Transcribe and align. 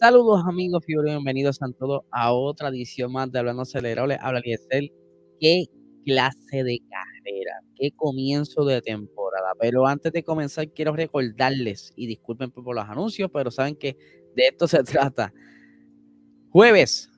Saludos 0.00 0.44
amigos, 0.46 0.84
fiebre, 0.86 1.10
bienvenidos 1.10 1.60
a 1.60 1.66
todos 1.72 2.02
a 2.12 2.32
otra 2.32 2.68
edición 2.68 3.10
más 3.10 3.32
de 3.32 3.40
Hablando 3.40 3.62
Acelerable. 3.62 4.16
Habla 4.20 4.38
Liesel. 4.38 4.92
Qué 5.40 5.64
clase 6.04 6.62
de 6.62 6.78
carrera, 6.88 7.60
qué 7.74 7.90
comienzo 7.96 8.64
de 8.64 8.80
temporada. 8.80 9.54
Pero 9.58 9.88
antes 9.88 10.12
de 10.12 10.22
comenzar, 10.22 10.68
quiero 10.72 10.94
recordarles, 10.94 11.92
y 11.96 12.06
disculpen 12.06 12.52
por 12.52 12.76
los 12.76 12.84
anuncios, 12.84 13.28
pero 13.32 13.50
saben 13.50 13.74
que 13.74 13.96
de 14.36 14.46
esto 14.46 14.68
se 14.68 14.82
trata. 14.84 15.34
Jueves 16.50 17.10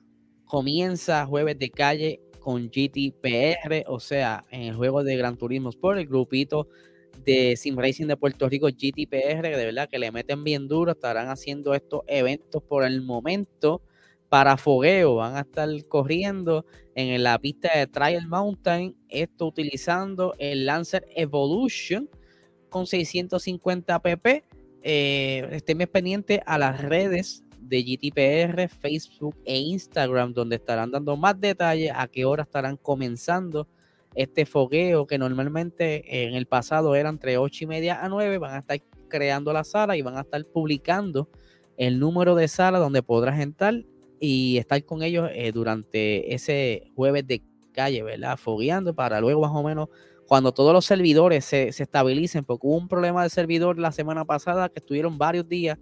comienza 0.45 1.27
jueves 1.27 1.59
de 1.59 1.69
calle 1.69 2.19
con 2.39 2.71
GTPR, 2.71 3.83
o 3.89 3.99
sea, 3.99 4.43
en 4.49 4.61
el 4.63 4.75
juego 4.75 5.03
de 5.03 5.17
Gran 5.17 5.37
Turismo 5.37 5.69
Sport, 5.69 5.99
el 5.99 6.07
grupito 6.07 6.67
de 7.23 7.55
Sim 7.57 7.77
Racing 7.77 8.07
de 8.07 8.17
Puerto 8.17 8.49
Rico, 8.49 8.67
GTPR, 8.67 9.41
de 9.41 9.65
verdad 9.65 9.89
que 9.89 9.99
le 9.99 10.11
meten 10.11 10.43
bien 10.43 10.67
duro, 10.67 10.91
estarán 10.91 11.29
haciendo 11.29 11.73
estos 11.73 12.01
eventos 12.07 12.61
por 12.63 12.83
el 12.83 13.01
momento 13.01 13.81
para 14.29 14.55
fogueo, 14.57 15.15
van 15.15 15.35
a 15.35 15.41
estar 15.41 15.69
corriendo 15.87 16.65
en 16.95 17.21
la 17.21 17.37
pista 17.37 17.77
de 17.77 17.87
Trial 17.87 18.27
Mountain, 18.27 18.95
esto 19.09 19.47
utilizando 19.47 20.33
el 20.37 20.65
Lancer 20.65 21.05
Evolution 21.15 22.09
con 22.69 22.87
650 22.87 23.99
pp. 23.99 24.43
Eh, 24.83 25.47
estén 25.51 25.79
pendientes 25.79 26.39
a 26.45 26.57
las 26.57 26.81
redes 26.81 27.43
de 27.59 27.83
GTPR, 27.83 28.67
Facebook 28.69 29.35
e 29.45 29.57
Instagram, 29.59 30.33
donde 30.33 30.55
estarán 30.55 30.91
dando 30.91 31.15
más 31.17 31.39
detalles 31.39 31.91
a 31.93 32.07
qué 32.07 32.25
hora 32.25 32.43
estarán 32.43 32.77
comenzando 32.77 33.67
este 34.15 34.45
fogueo 34.45 35.07
que 35.07 35.17
normalmente 35.17 36.25
en 36.25 36.35
el 36.35 36.45
pasado 36.45 36.95
era 36.95 37.09
entre 37.09 37.37
8 37.37 37.63
y 37.63 37.67
media 37.67 38.03
a 38.03 38.09
9, 38.09 38.37
van 38.37 38.55
a 38.55 38.59
estar 38.59 38.79
creando 39.07 39.53
la 39.53 39.63
sala 39.63 39.97
y 39.97 40.01
van 40.01 40.17
a 40.17 40.21
estar 40.21 40.43
publicando 40.45 41.29
el 41.77 41.99
número 41.99 42.35
de 42.35 42.47
sala 42.47 42.79
donde 42.79 43.03
podrás 43.03 43.39
entrar 43.39 43.85
y 44.19 44.57
estar 44.57 44.83
con 44.85 45.03
ellos 45.03 45.29
eh, 45.33 45.51
durante 45.51 46.33
ese 46.33 46.91
jueves 46.95 47.25
de 47.25 47.41
calle, 47.71 48.03
¿verdad? 48.03 48.37
Fogueando 48.37 48.93
para 48.93 49.19
luego 49.19 49.41
más 49.41 49.51
o 49.53 49.63
menos 49.63 49.89
cuando 50.27 50.53
todos 50.53 50.71
los 50.71 50.85
servidores 50.85 51.43
se, 51.43 51.67
estabilicen, 51.67 52.45
porque 52.45 52.65
hubo 52.65 52.77
un 52.77 52.87
problema 52.87 53.23
de 53.23 53.29
servidor 53.29 53.77
la 53.77 53.91
semana 53.91 54.23
pasada 54.23 54.69
que 54.69 54.79
estuvieron 54.79 55.17
varios 55.17 55.49
días, 55.49 55.77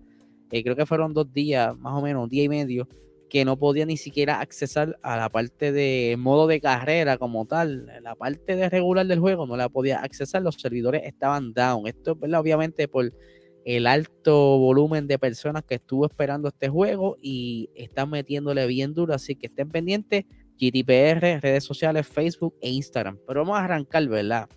eh, 0.52 0.64
creo 0.64 0.76
que 0.76 0.88
fueron 0.88 1.14
dos 1.14 1.32
días, 1.32 1.78
más 1.78 1.94
o 1.94 2.02
menos, 2.02 2.28
día 2.30 2.46
y 2.46 2.50
medio, 2.50 2.88
que 3.30 3.46
no 3.46 3.58
podía 3.58 3.86
ni 3.86 3.96
siquiera 3.96 4.42
accesar 4.42 4.98
a 5.04 5.16
la 5.16 5.30
parte 5.30 5.72
de 5.72 6.16
modo 6.18 6.48
de 6.48 6.60
carrera 6.60 7.18
como 7.18 7.46
tal, 7.46 7.86
la 8.02 8.16
parte 8.16 8.56
de 8.56 8.70
regular 8.70 9.06
del 9.06 9.20
juego 9.20 9.46
no 9.46 9.56
la 9.56 9.70
podía 9.70 10.00
accesar, 10.00 10.42
los 10.42 10.56
servidores 10.56 11.04
estaban 11.06 11.54
down. 11.54 11.88
Esto 11.88 12.18
es 12.22 12.34
obviamente 12.34 12.88
por 12.88 13.14
el 13.66 13.86
alto 13.86 14.58
volumen 14.58 15.06
de 15.06 15.20
personas 15.20 15.64
que 15.64 15.76
estuvo 15.76 16.06
esperando 16.06 16.48
este 16.48 16.70
juego 16.70 17.18
y 17.22 17.70
están 17.76 18.10
metiéndole 18.10 18.66
bien 18.66 18.94
duro, 18.94 19.14
así 19.14 19.36
que 19.36 19.48
estén 19.48 19.70
pendientes, 19.70 20.26
GTPR, 20.60 21.40
redes 21.42 21.64
sociales, 21.64 22.08
Facebook 22.08 22.56
e 22.62 22.72
Instagram. 22.72 23.20
Pero 23.28 23.42
vamos 23.42 23.60
a 23.60 23.66
arrancar, 23.66 24.08
¿verdad? 24.08 24.50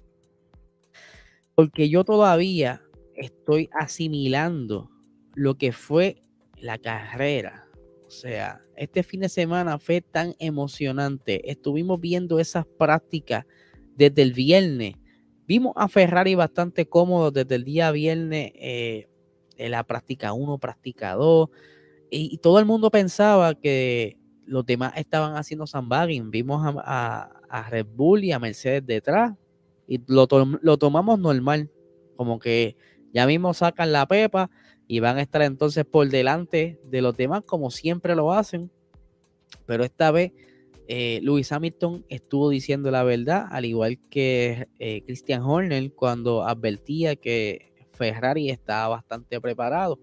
Porque 1.55 1.91
yo 1.91 2.05
todavía 2.05 2.83
estoy 3.15 3.69
asimilando 3.79 4.91
lo 5.35 5.57
que 5.59 5.73
fue 5.73 6.23
la 6.57 6.79
carrera 6.79 7.69
sea, 8.13 8.61
este 8.77 9.03
fin 9.03 9.21
de 9.21 9.29
semana 9.29 9.79
fue 9.79 10.01
tan 10.01 10.35
emocionante. 10.39 11.51
Estuvimos 11.51 12.01
viendo 12.01 12.39
esas 12.39 12.67
prácticas 12.79 13.47
desde 13.97 14.23
el 14.23 14.33
viernes. 14.33 14.97
Vimos 15.47 15.73
a 15.77 15.89
Ferrari 15.89 16.35
bastante 16.35 16.87
cómodo 16.87 17.31
desde 17.31 17.55
el 17.55 17.65
día 17.65 17.91
viernes 17.91 18.53
eh, 18.55 19.09
en 19.57 19.71
la 19.71 19.85
práctica 19.85 20.33
1, 20.33 20.59
práctica 20.59 21.15
2. 21.15 21.49
Y, 22.11 22.39
todo 22.39 22.59
el 22.59 22.67
mundo 22.67 22.91
pensaba 22.91 23.55
que 23.55 24.19
los 24.45 24.67
demás 24.67 24.93
estaban 24.97 25.37
haciendo 25.37 25.67
sandbagging. 25.67 26.31
Vimos 26.31 26.63
a, 26.85 27.31
Red 27.71 27.87
Bull 27.95 28.25
y 28.25 28.33
a 28.33 28.39
Mercedes 28.39 28.85
detrás. 28.85 29.33
Y 29.89 30.01
lo, 30.07 30.29
lo 30.61 30.77
tomamos 30.77 31.19
normal. 31.19 31.71
Como 32.17 32.39
que 32.39 32.77
ya 33.15 33.27
mismo 33.27 33.55
sacan 33.55 33.93
la 33.93 34.07
pepa 34.07 34.51
y 34.93 35.01
van 35.01 35.17
a 35.17 35.23
estar 35.23 35.41
entonces 35.41 35.87
por 35.87 36.07
delante 36.11 36.79
de 36.85 37.01
los 37.01 37.17
demás 37.17 37.45
como 37.47 37.71
siempre 37.71 38.15
lo 38.15 38.31
hacen. 38.31 38.71
Pero 39.65 39.85
esta 39.85 40.11
vez 40.11 40.33
eh, 40.87 41.19
Lewis 41.23 41.51
Hamilton 41.51 42.05
estuvo 42.11 42.51
diciendo 42.51 42.91
la 42.91 43.03
verdad, 43.03 43.47
al 43.51 43.65
igual 43.65 43.99
que 44.11 44.69
eh, 44.79 45.01
Christian 45.07 45.41
Horner 45.45 45.95
cuando 45.95 46.45
advertía 46.45 47.17
que 47.17 47.73
Ferrari 47.93 48.51
estaba 48.51 48.89
bastante 48.89 49.41
preparado. 49.41 49.99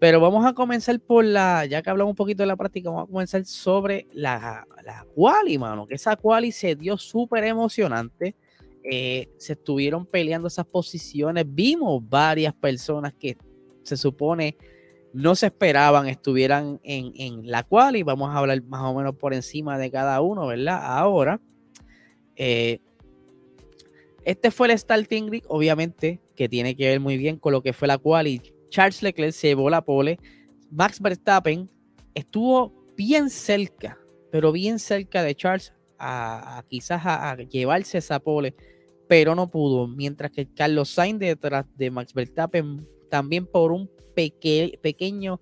Pero 0.00 0.18
vamos 0.18 0.44
a 0.44 0.52
comenzar 0.52 0.98
por 0.98 1.24
la, 1.24 1.64
ya 1.66 1.80
que 1.80 1.90
hablamos 1.90 2.10
un 2.10 2.16
poquito 2.16 2.42
de 2.42 2.48
la 2.48 2.56
práctica, 2.56 2.90
vamos 2.90 3.04
a 3.08 3.12
comenzar 3.12 3.44
sobre 3.44 4.08
la, 4.10 4.66
la 4.84 5.06
quali, 5.14 5.58
mano, 5.58 5.86
que 5.86 5.94
esa 5.94 6.16
quali 6.16 6.50
se 6.50 6.74
dio 6.74 6.96
súper 6.96 7.44
emocionante. 7.44 8.34
Eh, 8.82 9.28
se 9.36 9.52
estuvieron 9.52 10.06
peleando 10.06 10.48
esas 10.48 10.66
posiciones. 10.66 11.44
Vimos 11.46 12.02
varias 12.08 12.54
personas 12.54 13.14
que 13.14 13.36
se 13.88 13.96
supone 13.96 14.56
no 15.12 15.34
se 15.34 15.46
esperaban 15.46 16.08
estuvieran 16.08 16.80
en, 16.82 17.50
la 17.50 17.62
cual 17.62 17.96
y 17.96 18.02
vamos 18.02 18.30
a 18.30 18.38
hablar 18.38 18.62
más 18.64 18.82
o 18.82 18.94
menos 18.94 19.16
por 19.16 19.34
encima 19.34 19.78
de 19.78 19.90
cada 19.90 20.20
uno, 20.20 20.46
¿verdad? 20.46 20.80
Ahora, 20.82 21.40
eh, 22.36 22.80
este 24.24 24.50
fue 24.50 24.70
el 24.70 24.78
starting 24.78 25.26
grid, 25.26 25.44
obviamente, 25.48 26.20
que 26.36 26.48
tiene 26.48 26.76
que 26.76 26.86
ver 26.86 27.00
muy 27.00 27.16
bien 27.16 27.38
con 27.38 27.52
lo 27.52 27.62
que 27.62 27.72
fue 27.72 27.88
la 27.88 27.98
cual 27.98 28.26
y 28.26 28.42
Charles 28.68 29.02
Leclerc 29.02 29.32
se 29.32 29.48
llevó 29.48 29.70
la 29.70 29.82
pole. 29.82 30.18
Max 30.70 31.00
Verstappen 31.00 31.70
estuvo 32.14 32.74
bien 32.96 33.30
cerca, 33.30 33.98
pero 34.30 34.52
bien 34.52 34.78
cerca 34.78 35.22
de 35.22 35.34
Charles 35.34 35.72
a, 35.98 36.62
quizás 36.68 37.02
a, 37.04 37.36
llevarse 37.36 37.98
esa 37.98 38.20
pole, 38.20 38.54
pero 39.08 39.34
no 39.34 39.50
pudo. 39.50 39.88
Mientras 39.88 40.30
que 40.30 40.46
Carlos 40.52 40.90
Sainz 40.90 41.18
detrás 41.18 41.64
de 41.76 41.90
Max 41.90 42.12
Verstappen 42.12 42.86
también 43.08 43.46
por 43.46 43.72
un 43.72 43.90
pequeño 44.14 45.40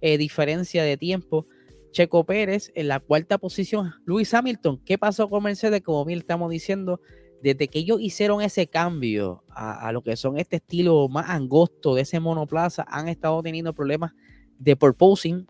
eh, 0.00 0.18
diferencia 0.18 0.82
de 0.82 0.96
tiempo. 0.96 1.46
Checo 1.90 2.24
Pérez 2.24 2.70
en 2.74 2.88
la 2.88 3.00
cuarta 3.00 3.38
posición. 3.38 3.94
Luis 4.04 4.32
Hamilton, 4.34 4.80
¿qué 4.84 4.98
pasó 4.98 5.28
con 5.28 5.42
Mercedes? 5.42 5.80
Como 5.80 6.04
bien 6.04 6.18
estamos 6.18 6.50
diciendo, 6.50 7.00
desde 7.42 7.68
que 7.68 7.78
ellos 7.78 8.00
hicieron 8.00 8.42
ese 8.42 8.66
cambio 8.66 9.44
a, 9.48 9.90
lo 9.92 10.02
que 10.02 10.16
son 10.16 10.38
este 10.38 10.56
estilo 10.56 11.08
más 11.08 11.30
angosto 11.30 11.94
de 11.94 12.02
ese 12.02 12.20
monoplaza, 12.20 12.84
han 12.88 13.08
estado 13.08 13.42
teniendo 13.42 13.72
problemas 13.72 14.12
de 14.58 14.76
purposing, 14.76 15.46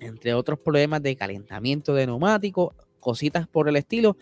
entre 0.00 0.34
otros 0.34 0.58
problemas 0.58 1.02
de 1.02 1.16
calentamiento 1.16 1.94
de 1.94 2.06
neumáticos, 2.06 2.74
cositas 3.00 3.48
por 3.48 3.68
el 3.68 3.76
estilo, 3.76 4.16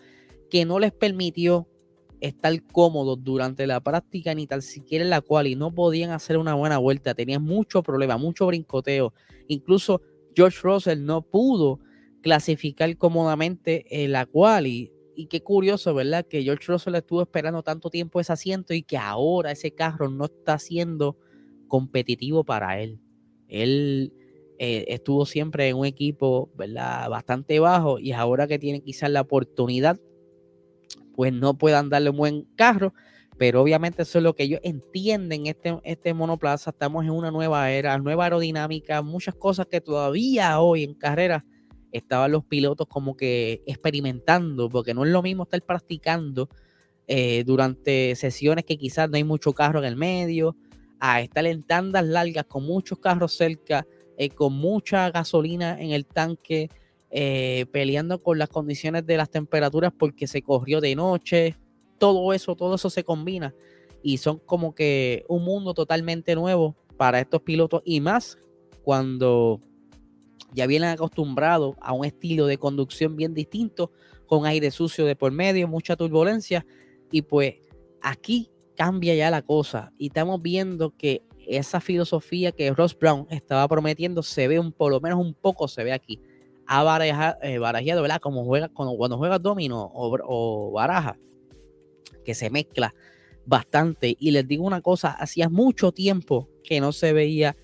que 0.49 0.65
no 0.65 0.79
les 0.79 0.91
permitió 0.91 1.67
estar 2.21 2.61
cómodos 2.71 3.23
durante 3.23 3.65
la 3.67 3.79
práctica 3.79 4.33
ni 4.33 4.47
tan 4.47 4.61
siquiera 4.61 5.03
en 5.03 5.09
la 5.09 5.21
cual 5.21 5.47
y 5.47 5.55
no 5.55 5.73
podían 5.73 6.11
hacer 6.11 6.37
una 6.37 6.53
buena 6.53 6.77
vuelta, 6.77 7.13
tenían 7.13 7.43
mucho 7.43 7.83
problema, 7.83 8.17
mucho 8.17 8.47
brincoteo. 8.47 9.13
Incluso 9.47 10.01
George 10.35 10.59
Russell 10.61 11.03
no 11.03 11.21
pudo 11.21 11.79
clasificar 12.21 12.95
cómodamente 12.97 13.85
en 14.03 14.11
la 14.11 14.25
cual 14.25 14.67
y, 14.67 14.91
y 15.15 15.27
qué 15.27 15.41
curioso, 15.41 15.93
¿verdad? 15.93 16.25
Que 16.27 16.43
George 16.43 16.65
Russell 16.67 16.95
estuvo 16.95 17.21
esperando 17.21 17.63
tanto 17.63 17.89
tiempo 17.89 18.19
ese 18.19 18.33
asiento 18.33 18.73
y 18.73 18.83
que 18.83 18.97
ahora 18.97 19.51
ese 19.51 19.73
carro 19.73 20.09
no 20.09 20.25
está 20.25 20.59
siendo 20.59 21.17
competitivo 21.67 22.43
para 22.43 22.81
él. 22.81 22.99
Él 23.47 24.13
eh, 24.59 24.85
estuvo 24.89 25.25
siempre 25.25 25.69
en 25.69 25.77
un 25.77 25.85
equipo, 25.85 26.51
¿verdad? 26.55 27.09
Bastante 27.09 27.59
bajo 27.59 27.97
y 27.99 28.11
ahora 28.11 28.47
que 28.47 28.59
tiene 28.59 28.81
quizás 28.81 29.09
la 29.09 29.21
oportunidad 29.21 29.99
pues 31.19 31.33
no 31.33 31.57
puedan 31.57 31.89
darle 31.89 32.11
un 32.11 32.15
buen 32.15 32.43
carro. 32.55 32.93
Pero 33.37 33.61
obviamente 33.61 34.03
eso 34.03 34.19
es 34.19 34.23
lo 34.23 34.35
que 34.35 34.43
ellos 34.43 34.61
entienden, 34.63 35.47
este, 35.47 35.77
este 35.83 36.13
monoplaza. 36.13 36.69
Estamos 36.69 37.03
en 37.03 37.11
una 37.11 37.29
nueva 37.29 37.69
era, 37.71 37.97
nueva 37.97 38.23
aerodinámica, 38.23 39.01
muchas 39.01 39.35
cosas 39.35 39.65
que 39.65 39.81
todavía 39.81 40.61
hoy 40.61 40.85
en 40.85 40.93
carrera 40.93 41.43
estaban 41.91 42.31
los 42.31 42.45
pilotos 42.45 42.87
como 42.87 43.17
que 43.17 43.61
experimentando, 43.67 44.69
porque 44.69 44.93
no 44.93 45.03
es 45.03 45.11
lo 45.11 45.21
mismo 45.21 45.43
estar 45.43 45.61
practicando 45.61 46.47
eh, 47.05 47.43
durante 47.45 48.15
sesiones 48.15 48.63
que 48.63 48.77
quizás 48.77 49.09
no 49.09 49.17
hay 49.17 49.25
mucho 49.25 49.51
carro 49.51 49.79
en 49.79 49.85
el 49.85 49.97
medio, 49.97 50.55
a 51.01 51.19
estar 51.19 51.45
en 51.45 51.63
tandas 51.63 52.05
largas 52.05 52.45
con 52.45 52.63
muchos 52.63 52.97
carros 52.99 53.33
cerca, 53.33 53.85
eh, 54.17 54.29
con 54.29 54.53
mucha 54.53 55.11
gasolina 55.11 55.81
en 55.81 55.91
el 55.91 56.05
tanque, 56.05 56.69
eh, 57.11 57.65
peleando 57.71 58.21
con 58.21 58.37
las 58.37 58.49
condiciones 58.49 59.05
de 59.05 59.17
las 59.17 59.29
temperaturas 59.29 59.91
porque 59.97 60.27
se 60.27 60.41
corrió 60.41 60.81
de 60.81 60.95
noche, 60.95 61.55
todo 61.97 62.33
eso, 62.33 62.55
todo 62.55 62.75
eso 62.75 62.89
se 62.89 63.03
combina 63.03 63.53
y 64.01 64.17
son 64.17 64.39
como 64.39 64.73
que 64.73 65.25
un 65.27 65.43
mundo 65.43 65.73
totalmente 65.73 66.35
nuevo 66.35 66.75
para 66.97 67.19
estos 67.19 67.41
pilotos 67.41 67.81
y 67.85 68.01
más 68.01 68.37
cuando 68.83 69.61
ya 70.53 70.67
vienen 70.67 70.89
acostumbrados 70.89 71.75
a 71.81 71.93
un 71.93 72.05
estilo 72.05 72.47
de 72.47 72.57
conducción 72.57 73.15
bien 73.15 73.33
distinto, 73.33 73.91
con 74.25 74.45
aire 74.45 74.71
sucio 74.71 75.05
de 75.05 75.15
por 75.15 75.31
medio, 75.31 75.67
mucha 75.67 75.95
turbulencia 75.95 76.65
y 77.11 77.23
pues 77.23 77.55
aquí 78.01 78.51
cambia 78.75 79.15
ya 79.15 79.31
la 79.31 79.41
cosa 79.41 79.91
y 79.97 80.07
estamos 80.07 80.41
viendo 80.41 80.95
que 80.95 81.23
esa 81.47 81.79
filosofía 81.79 82.51
que 82.51 82.71
Ross 82.71 82.97
Brown 82.97 83.25
estaba 83.29 83.67
prometiendo 83.67 84.21
se 84.21 84.47
ve 84.47 84.59
un, 84.59 84.71
por 84.71 84.91
lo 84.91 85.01
menos 85.01 85.19
un 85.19 85.33
poco, 85.33 85.67
se 85.67 85.83
ve 85.83 85.91
aquí. 85.91 86.21
Ha 86.71 87.37
eh, 87.41 87.57
barajeado, 87.57 88.03
¿verdad? 88.03 88.21
Como 88.21 88.45
juega, 88.45 88.69
cuando, 88.69 88.95
cuando 88.95 89.17
juega 89.17 89.39
domino 89.39 89.89
o, 89.91 90.71
baraja, 90.71 91.17
que 92.23 92.35
se 92.35 92.51
mezcla 92.51 92.93
bastante. 93.43 94.15
Y 94.19 94.29
les 94.29 94.47
digo 94.47 94.65
una 94.65 94.81
cosa, 94.81 95.09
hacía 95.09 95.49
mucho 95.49 95.91
tiempo 95.91 96.47
que 96.63 96.79
no 96.79 96.91
se 96.91 97.11
veía 97.11 97.57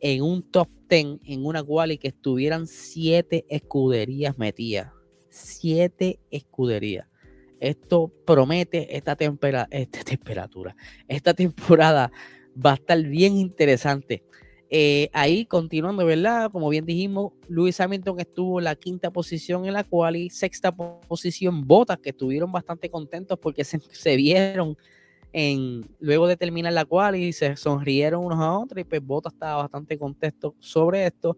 en 0.00 0.22
un 0.22 0.42
top 0.42 0.68
10, 0.90 1.20
en 1.24 1.46
una 1.46 1.64
y 1.88 1.98
que 1.98 2.08
estuvieran 2.08 2.66
siete 2.66 3.46
escuderías 3.48 4.36
metidas. 4.36 4.92
Siete 5.30 6.20
escuderías. 6.30 7.06
Esto 7.60 8.12
promete 8.26 8.94
esta, 8.96 9.16
esta 9.70 10.04
temperatura, 10.04 10.76
esta 11.08 11.34
temporada 11.34 12.10
va 12.54 12.72
a 12.72 12.74
estar 12.74 13.00
bien 13.02 13.36
interesante. 13.36 14.22
Eh, 14.72 15.10
ahí 15.12 15.46
continuando, 15.46 16.06
¿verdad? 16.06 16.48
Como 16.52 16.68
bien 16.68 16.86
dijimos, 16.86 17.32
Lewis 17.48 17.80
Hamilton 17.80 18.20
estuvo 18.20 18.60
en 18.60 18.64
la 18.66 18.76
quinta 18.76 19.10
posición 19.10 19.66
en 19.66 19.72
la 19.72 19.82
cual 19.82 20.14
y 20.14 20.30
sexta 20.30 20.70
posición 20.70 21.66
Botas, 21.66 21.98
que 21.98 22.10
estuvieron 22.10 22.52
bastante 22.52 22.88
contentos 22.88 23.36
porque 23.40 23.64
se, 23.64 24.16
vieron 24.16 24.76
en, 25.32 25.90
luego 25.98 26.28
de 26.28 26.36
terminar 26.36 26.72
la 26.72 26.84
cual 26.84 27.16
y 27.16 27.32
se 27.32 27.56
sonrieron 27.56 28.24
unos 28.24 28.38
a 28.38 28.58
otros 28.58 28.80
y 28.80 28.84
pues 28.84 29.04
Botas 29.04 29.32
estaba 29.32 29.62
bastante 29.62 29.98
contento 29.98 30.54
sobre 30.60 31.04
esto. 31.04 31.36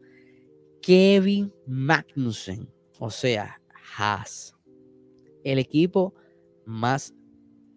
Kevin 0.82 1.50
Magnussen, 1.66 2.68
o 2.98 3.08
sea, 3.08 3.58
Haas, 3.96 4.54
el 5.42 5.58
equipo 5.58 6.12
más 6.66 7.14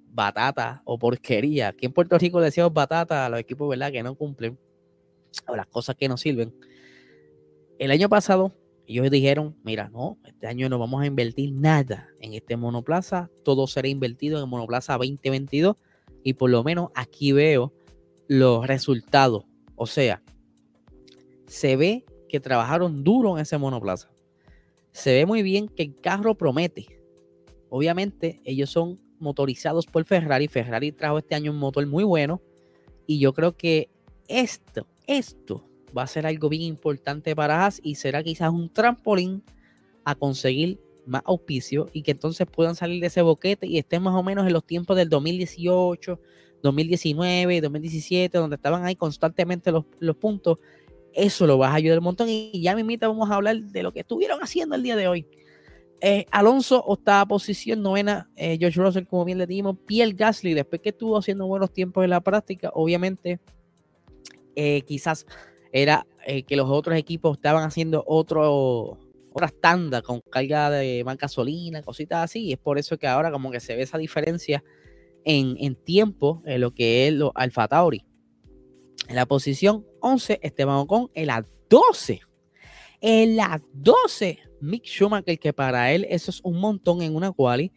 batata 0.09 0.81
o 0.83 0.99
porquería. 0.99 1.69
Aquí 1.69 1.85
en 1.85 1.93
Puerto 1.93 2.17
Rico 2.17 2.41
decíamos 2.41 2.73
batata 2.73 3.25
a 3.25 3.29
los 3.29 3.39
equipos, 3.39 3.69
¿verdad? 3.69 3.91
Que 3.91 4.03
no 4.03 4.15
cumplen 4.15 4.57
o 5.47 5.55
las 5.55 5.67
cosas 5.67 5.95
que 5.95 6.07
no 6.07 6.17
sirven. 6.17 6.53
El 7.79 7.91
año 7.91 8.09
pasado 8.09 8.53
ellos 8.87 9.09
dijeron, 9.09 9.55
mira, 9.63 9.89
no, 9.89 10.19
este 10.25 10.47
año 10.47 10.69
no 10.69 10.77
vamos 10.77 11.01
a 11.01 11.07
invertir 11.07 11.51
nada 11.53 12.07
en 12.19 12.33
este 12.33 12.55
monoplaza, 12.55 13.31
todo 13.43 13.65
será 13.65 13.87
invertido 13.87 14.41
en 14.41 14.47
monoplaza 14.47 14.93
2022 14.93 15.75
y 16.23 16.33
por 16.33 16.51
lo 16.51 16.63
menos 16.63 16.91
aquí 16.93 17.31
veo 17.31 17.73
los 18.27 18.67
resultados. 18.67 19.45
O 19.75 19.87
sea, 19.87 20.21
se 21.47 21.75
ve 21.75 22.05
que 22.29 22.39
trabajaron 22.39 23.03
duro 23.03 23.35
en 23.37 23.41
ese 23.41 23.57
monoplaza. 23.57 24.09
Se 24.91 25.13
ve 25.13 25.25
muy 25.25 25.41
bien 25.41 25.67
que 25.67 25.83
el 25.83 25.99
carro 25.99 26.35
promete. 26.35 27.01
Obviamente 27.69 28.41
ellos 28.45 28.69
son 28.69 28.99
motorizados 29.19 29.87
por 29.87 30.05
Ferrari. 30.05 30.47
Ferrari 30.47 30.91
trajo 30.91 31.17
este 31.17 31.35
año 31.35 31.51
un 31.51 31.57
motor 31.59 31.85
muy 31.87 32.03
bueno. 32.03 32.41
Y 33.07 33.19
yo 33.19 33.33
creo 33.33 33.57
que 33.57 33.89
esto, 34.27 34.87
esto 35.07 35.67
va 35.95 36.03
a 36.03 36.07
ser 36.07 36.25
algo 36.25 36.49
bien 36.49 36.63
importante 36.63 37.35
para 37.35 37.63
Haas 37.63 37.79
y 37.83 37.95
será 37.95 38.23
quizás 38.23 38.51
un 38.51 38.69
trampolín 38.69 39.43
a 40.03 40.15
conseguir 40.15 40.79
más 41.05 41.21
auspicio 41.25 41.87
y 41.93 42.01
que 42.01 42.11
entonces 42.11 42.47
puedan 42.47 42.75
salir 42.75 42.99
de 42.99 43.07
ese 43.07 43.21
boquete 43.21 43.67
y 43.67 43.77
estén 43.77 44.01
más 44.03 44.15
o 44.15 44.23
menos 44.23 44.45
en 44.45 44.53
los 44.53 44.65
tiempos 44.65 44.97
del 44.97 45.09
2018, 45.09 46.19
2019, 46.61 47.61
2017, 47.61 48.37
donde 48.37 48.55
estaban 48.55 48.83
ahí 48.85 48.95
constantemente 48.95 49.71
los, 49.71 49.85
los 49.99 50.15
puntos. 50.15 50.59
Eso 51.13 51.47
lo 51.47 51.57
va 51.57 51.69
a 51.69 51.75
ayudar 51.75 51.99
un 51.99 52.05
montón 52.05 52.27
y 52.29 52.61
ya 52.61 52.75
me 52.75 52.97
vamos 52.97 53.29
a 53.29 53.35
hablar 53.35 53.61
de 53.61 53.83
lo 53.83 53.93
que 53.93 54.01
estuvieron 54.01 54.39
haciendo 54.41 54.75
el 54.75 54.83
día 54.83 54.95
de 54.95 55.07
hoy. 55.07 55.25
Eh, 56.01 56.25
Alonso, 56.29 56.83
octava 56.85 57.25
posición, 57.25 57.81
novena, 57.81 58.29
eh, 58.35 58.57
George 58.59 58.79
Russell, 58.81 59.05
como 59.05 59.23
bien 59.23 59.37
le 59.37 59.47
dijimos, 59.47 59.77
Pierre 59.85 60.11
Gasly, 60.11 60.53
después 60.53 60.81
que 60.81 60.89
estuvo 60.89 61.17
haciendo 61.17 61.47
buenos 61.47 61.71
tiempos 61.71 62.03
en 62.03 62.09
la 62.09 62.19
práctica, 62.19 62.69
obviamente, 62.73 63.39
eh, 64.55 64.81
quizás 64.81 65.25
era 65.71 66.07
que 66.47 66.55
los 66.55 66.69
otros 66.69 66.97
equipos 66.97 67.37
estaban 67.37 67.63
haciendo 67.63 68.03
otro, 68.07 68.97
otras 69.31 69.53
tandas 69.59 70.01
con 70.01 70.21
carga 70.21 70.69
de 70.69 71.03
más 71.03 71.17
gasolina, 71.17 71.83
cositas 71.83 72.23
así, 72.23 72.45
y 72.45 72.53
es 72.53 72.57
por 72.57 72.79
eso 72.79 72.97
que 72.97 73.05
ahora 73.05 73.31
como 73.31 73.51
que 73.51 73.59
se 73.59 73.75
ve 73.75 73.81
esa 73.83 73.97
diferencia 73.97 74.63
en, 75.25 75.75
tiempo 75.75 76.41
en 76.45 76.61
lo 76.61 76.73
que 76.73 77.07
es 77.07 77.13
lo 77.13 77.31
Alfa 77.35 77.67
Tauri. 77.67 78.05
En 79.09 79.15
la 79.15 79.25
posición 79.25 79.85
11, 79.99 80.39
Esteban 80.41 80.77
Ocon, 80.77 81.11
en 81.13 81.27
la 81.27 81.45
12. 81.69 82.21
En 83.01 83.35
la 83.35 83.61
12, 83.73 84.39
Mick 84.61 84.85
Schumacher, 84.85 85.37
que 85.37 85.53
para 85.53 85.91
él 85.91 86.07
eso 86.09 86.31
es 86.31 86.39
un 86.43 86.59
montón 86.59 87.01
en 87.01 87.15
una 87.15 87.31
quali, 87.31 87.71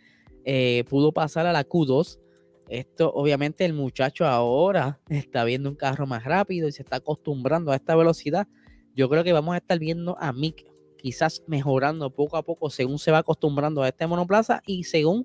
eh, 0.45 0.85
pudo 0.89 1.13
pasar 1.13 1.47
a 1.47 1.53
la 1.53 1.65
Q2. 1.65 2.19
Esto, 2.69 3.13
obviamente, 3.13 3.65
el 3.65 3.73
muchacho 3.73 4.27
ahora 4.27 5.01
está 5.09 5.45
viendo 5.45 5.71
un 5.71 5.77
carro 5.77 6.07
más 6.07 6.25
rápido 6.25 6.69
y 6.69 6.73
se 6.73 6.83
está 6.83 6.97
acostumbrando 6.97 7.73
a 7.73 7.77
esta 7.77 7.97
velocidad. 7.97 8.47
Yo 8.95 9.09
creo 9.09 9.25
que 9.25 9.33
vamos 9.33 9.55
a 9.55 9.59
estar 9.59 9.79
viendo 9.79 10.17
a 10.19 10.33
Mick 10.33 10.67
quizás 10.99 11.43
mejorando 11.47 12.11
poco 12.11 12.37
a 12.37 12.43
poco 12.43 12.71
según 12.71 12.99
se 12.99 13.13
va 13.13 13.19
acostumbrando 13.19 13.83
a 13.83 13.89
este 13.89 14.07
monoplaza 14.07 14.63
y 14.67 14.85
según 14.85 15.25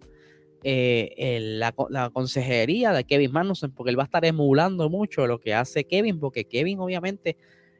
eh, 0.63 1.39
la, 1.59 1.73
consejería 2.11 2.93
de 2.93 3.03
Kevin 3.03 3.33
Magnussen, 3.33 3.71
porque 3.71 3.89
él 3.89 3.99
va 3.99 4.03
a 4.03 4.05
estar 4.05 4.23
emulando 4.23 4.89
mucho 4.89 5.27
lo 5.27 5.39
que 5.39 5.53
hace 5.53 5.83
Kevin, 5.83 6.19
porque 6.19 6.45
Kevin 6.45 6.79
obviamente 6.79 7.35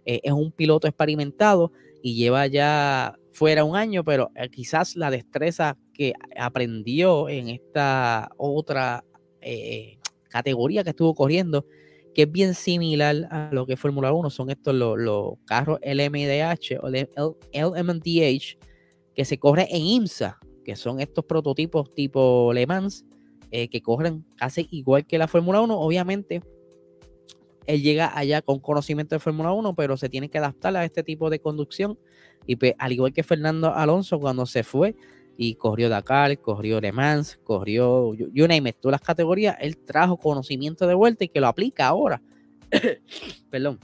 eh, 0.06 0.20
es 0.22 0.34
un 0.34 0.52
piloto 0.52 0.88
experimentado 0.88 1.72
y 2.02 2.16
lleva 2.16 2.46
ya 2.48 3.16
fuera 3.32 3.64
un 3.64 3.78
año, 3.78 4.04
pero 4.04 4.32
eh, 4.36 4.50
quizás 4.50 4.98
la 4.98 5.12
destreza 5.12 5.78
que 5.94 6.14
aprendió 6.36 7.30
en 7.30 7.48
esta 7.48 8.30
otra 8.38 9.06
eh, 9.44 9.98
categoría 10.30 10.84
que 10.84 10.92
estuvo 10.92 11.14
corriendo, 11.14 11.66
que 12.14 12.24
es 12.24 12.32
bien 12.32 12.54
similar 12.54 13.28
a 13.32 13.50
lo 13.52 13.66
que 13.66 13.74
es 13.74 13.80
Fórmula 13.80 14.12
1, 14.12 14.30
son 14.30 14.50
estos 14.50 14.74
los, 14.74 15.34
carros 15.46 15.80
LMDH 15.84 16.80
o 16.82 16.90
LMDH 16.90 18.58
que 19.16 19.26
se 19.26 19.38
corre 19.38 19.68
en 19.70 19.82
IMSA, 19.82 20.40
que 20.64 20.76
son 20.76 21.00
estos 21.00 21.26
prototipos 21.26 21.94
tipo 21.94 22.52
Le 22.54 22.66
Mans, 22.66 23.06
eh, 23.52 23.68
que 23.68 23.82
corren 23.82 24.26
casi 24.36 24.68
igual 24.72 25.06
que 25.06 25.18
la 25.18 25.28
Fórmula 25.28 25.62
1, 25.62 25.80
obviamente. 25.80 26.42
Él 27.66 27.82
llega 27.82 28.18
allá 28.18 28.42
con 28.42 28.60
conocimiento 28.60 29.16
de 29.16 29.20
Fórmula 29.20 29.54
1, 29.54 29.76
pero 29.76 29.96
se 29.96 30.10
tiene 30.10 30.30
que 30.30 30.38
adaptar 30.38 30.76
a 30.76 30.84
este 30.84 31.04
tipo 31.04 31.30
de 31.30 31.40
conducción 31.40 31.98
y 32.46 32.56
pues, 32.58 32.74
al 32.78 32.92
igual 32.92 33.14
que 33.14 33.24
Fernando 33.24 33.74
Alonso 33.74 34.20
cuando 34.20 34.46
se 34.46 34.64
fue 34.64 34.96
y 35.38 35.56
corrió 35.56 35.90
Dakar, 35.90 36.40
corrió 36.40 36.80
Le 36.80 36.92
Mans, 36.92 37.40
corrió 37.44 38.14
you, 38.14 38.48
name 38.48 38.70
it, 38.70 38.78
todas 38.80 38.94
las 38.94 39.02
categorías, 39.02 39.58
él 39.60 39.78
trajo 39.78 40.18
conocimiento 40.18 40.88
de 40.88 40.94
vuelta 40.94 41.24
y 41.24 41.30
que 41.30 41.40
lo 41.40 41.48
aplica 41.48 41.88
ahora. 41.88 42.22
Perdón. 43.50 43.80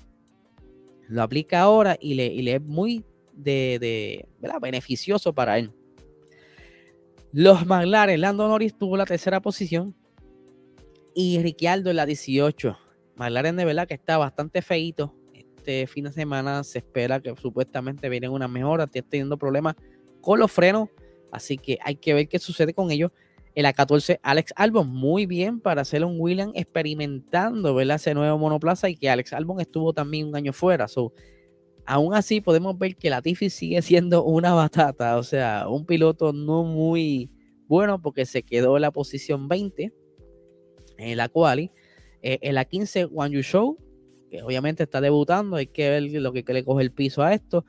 Lo 1.07 1.23
aplica 1.23 1.61
ahora 1.61 1.97
y 1.99 2.13
le, 2.13 2.29
le 2.41 2.55
es 2.55 2.61
muy 2.61 3.03
de, 3.33 4.27
beneficioso 4.61 5.33
para 5.33 5.57
él. 5.57 5.71
Los 7.31 7.65
McLaren, 7.65 8.21
Lando 8.21 8.47
Norris 8.47 8.77
tuvo 8.77 8.95
la 8.95 9.05
tercera 9.05 9.39
posición 9.41 9.95
y 11.15 11.41
Ricciardo 11.41 11.89
en 11.89 11.95
la 11.95 12.05
18. 12.05 12.77
McLaren 13.15 13.55
de 13.55 13.65
verdad 13.65 13.87
que 13.87 13.95
está 13.95 14.17
bastante 14.17 14.61
feito 14.61 15.15
este 15.59 15.85
fin 15.87 16.05
de 16.05 16.11
semana 16.11 16.63
se 16.63 16.79
espera 16.79 17.19
que 17.19 17.35
supuestamente 17.35 18.09
vienen 18.09 18.31
una 18.31 18.47
mejora, 18.47 18.85
está 18.85 19.01
teniendo 19.03 19.37
problemas 19.37 19.75
con 20.19 20.39
los 20.39 20.51
frenos, 20.51 20.89
así 21.31 21.57
que 21.57 21.77
hay 21.83 21.95
que 21.95 22.13
ver 22.13 22.27
qué 22.27 22.39
sucede 22.39 22.73
con 22.73 22.91
ellos. 22.91 23.11
En 23.55 23.63
la 23.63 23.73
14, 23.73 24.19
Alex 24.23 24.53
Albon, 24.55 24.87
muy 24.89 25.25
bien 25.25 25.59
para 25.59 25.81
hacer 25.81 26.05
un 26.05 26.15
William 26.19 26.51
experimentando 26.53 27.73
¿verdad? 27.73 27.95
ese 27.95 28.13
nuevo 28.13 28.37
monoplaza 28.37 28.89
y 28.89 28.95
que 28.95 29.09
Alex 29.09 29.33
Albon 29.33 29.59
estuvo 29.59 29.91
también 29.91 30.27
un 30.27 30.35
año 30.35 30.53
fuera. 30.53 30.87
So, 30.87 31.13
aún 31.85 32.13
así 32.13 32.41
podemos 32.41 32.77
ver 32.77 32.95
que 32.95 33.09
la 33.09 33.21
Tiffy 33.21 33.49
sigue 33.49 33.81
siendo 33.81 34.23
una 34.23 34.53
batata, 34.53 35.17
o 35.17 35.23
sea, 35.23 35.67
un 35.67 35.85
piloto 35.85 36.31
no 36.31 36.63
muy 36.63 37.31
bueno 37.67 38.01
porque 38.01 38.25
se 38.25 38.43
quedó 38.43 38.77
en 38.77 38.83
la 38.83 38.91
posición 38.91 39.47
20 39.47 39.91
en 40.99 41.17
la 41.17 41.29
quali. 41.29 41.71
Eh, 42.21 42.39
en 42.41 42.55
la 42.55 42.65
15, 42.65 43.05
Juan 43.05 43.31
Yu 43.31 43.41
Show, 43.41 43.77
que 44.29 44.43
obviamente 44.43 44.83
está 44.83 45.01
debutando, 45.01 45.55
hay 45.55 45.67
que 45.67 45.89
ver 45.89 46.03
lo 46.03 46.33
que, 46.33 46.43
le 46.45 46.63
coge 46.63 46.83
el 46.83 46.91
piso 46.91 47.23
a 47.23 47.33
esto. 47.33 47.65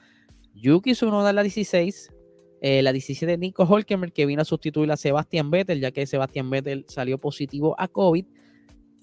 Yuki 0.55 0.93
Tsunoda 0.93 1.33
la 1.33 1.43
16, 1.43 2.13
eh, 2.61 2.83
la 2.83 2.93
17 2.93 3.39
Nico 3.39 3.65
Holkemer 3.65 4.13
que 4.13 4.27
vino 4.27 4.43
a 4.43 4.45
sustituir 4.45 4.91
a 4.93 4.97
Sebastián 4.97 5.51
Vettel, 5.51 5.81
ya 5.81 5.93
que 5.93 6.07
Sebastián 6.07 6.51
Vettel 6.51 6.85
salió 6.89 7.19
positivo 7.19 7.75
a 7.79 7.89
COVID. 7.89 8.27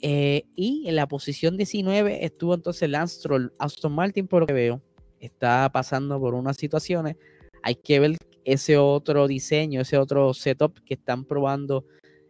Eh, 0.02 0.44
y 0.56 0.84
en 0.88 0.96
la 0.96 1.08
posición 1.08 1.58
19 1.58 2.24
estuvo 2.24 2.54
entonces 2.54 2.88
Lance 2.90 3.16
Stroll. 3.16 3.54
Aston 3.58 3.94
Martin, 3.94 4.28
por 4.28 4.42
lo 4.42 4.48
que 4.48 4.54
veo, 4.54 4.82
está 5.20 5.70
pasando 5.72 6.20
por 6.20 6.36
unas 6.36 6.58
situaciones. 6.58 7.16
Hay 7.64 7.76
que 7.76 8.00
ver 8.00 8.18
ese 8.46 8.78
otro 8.78 9.28
diseño, 9.28 9.82
ese 9.82 9.98
otro 9.98 10.34
setup 10.36 10.80
que 10.86 10.94
están 10.94 11.26
probando 11.26 11.86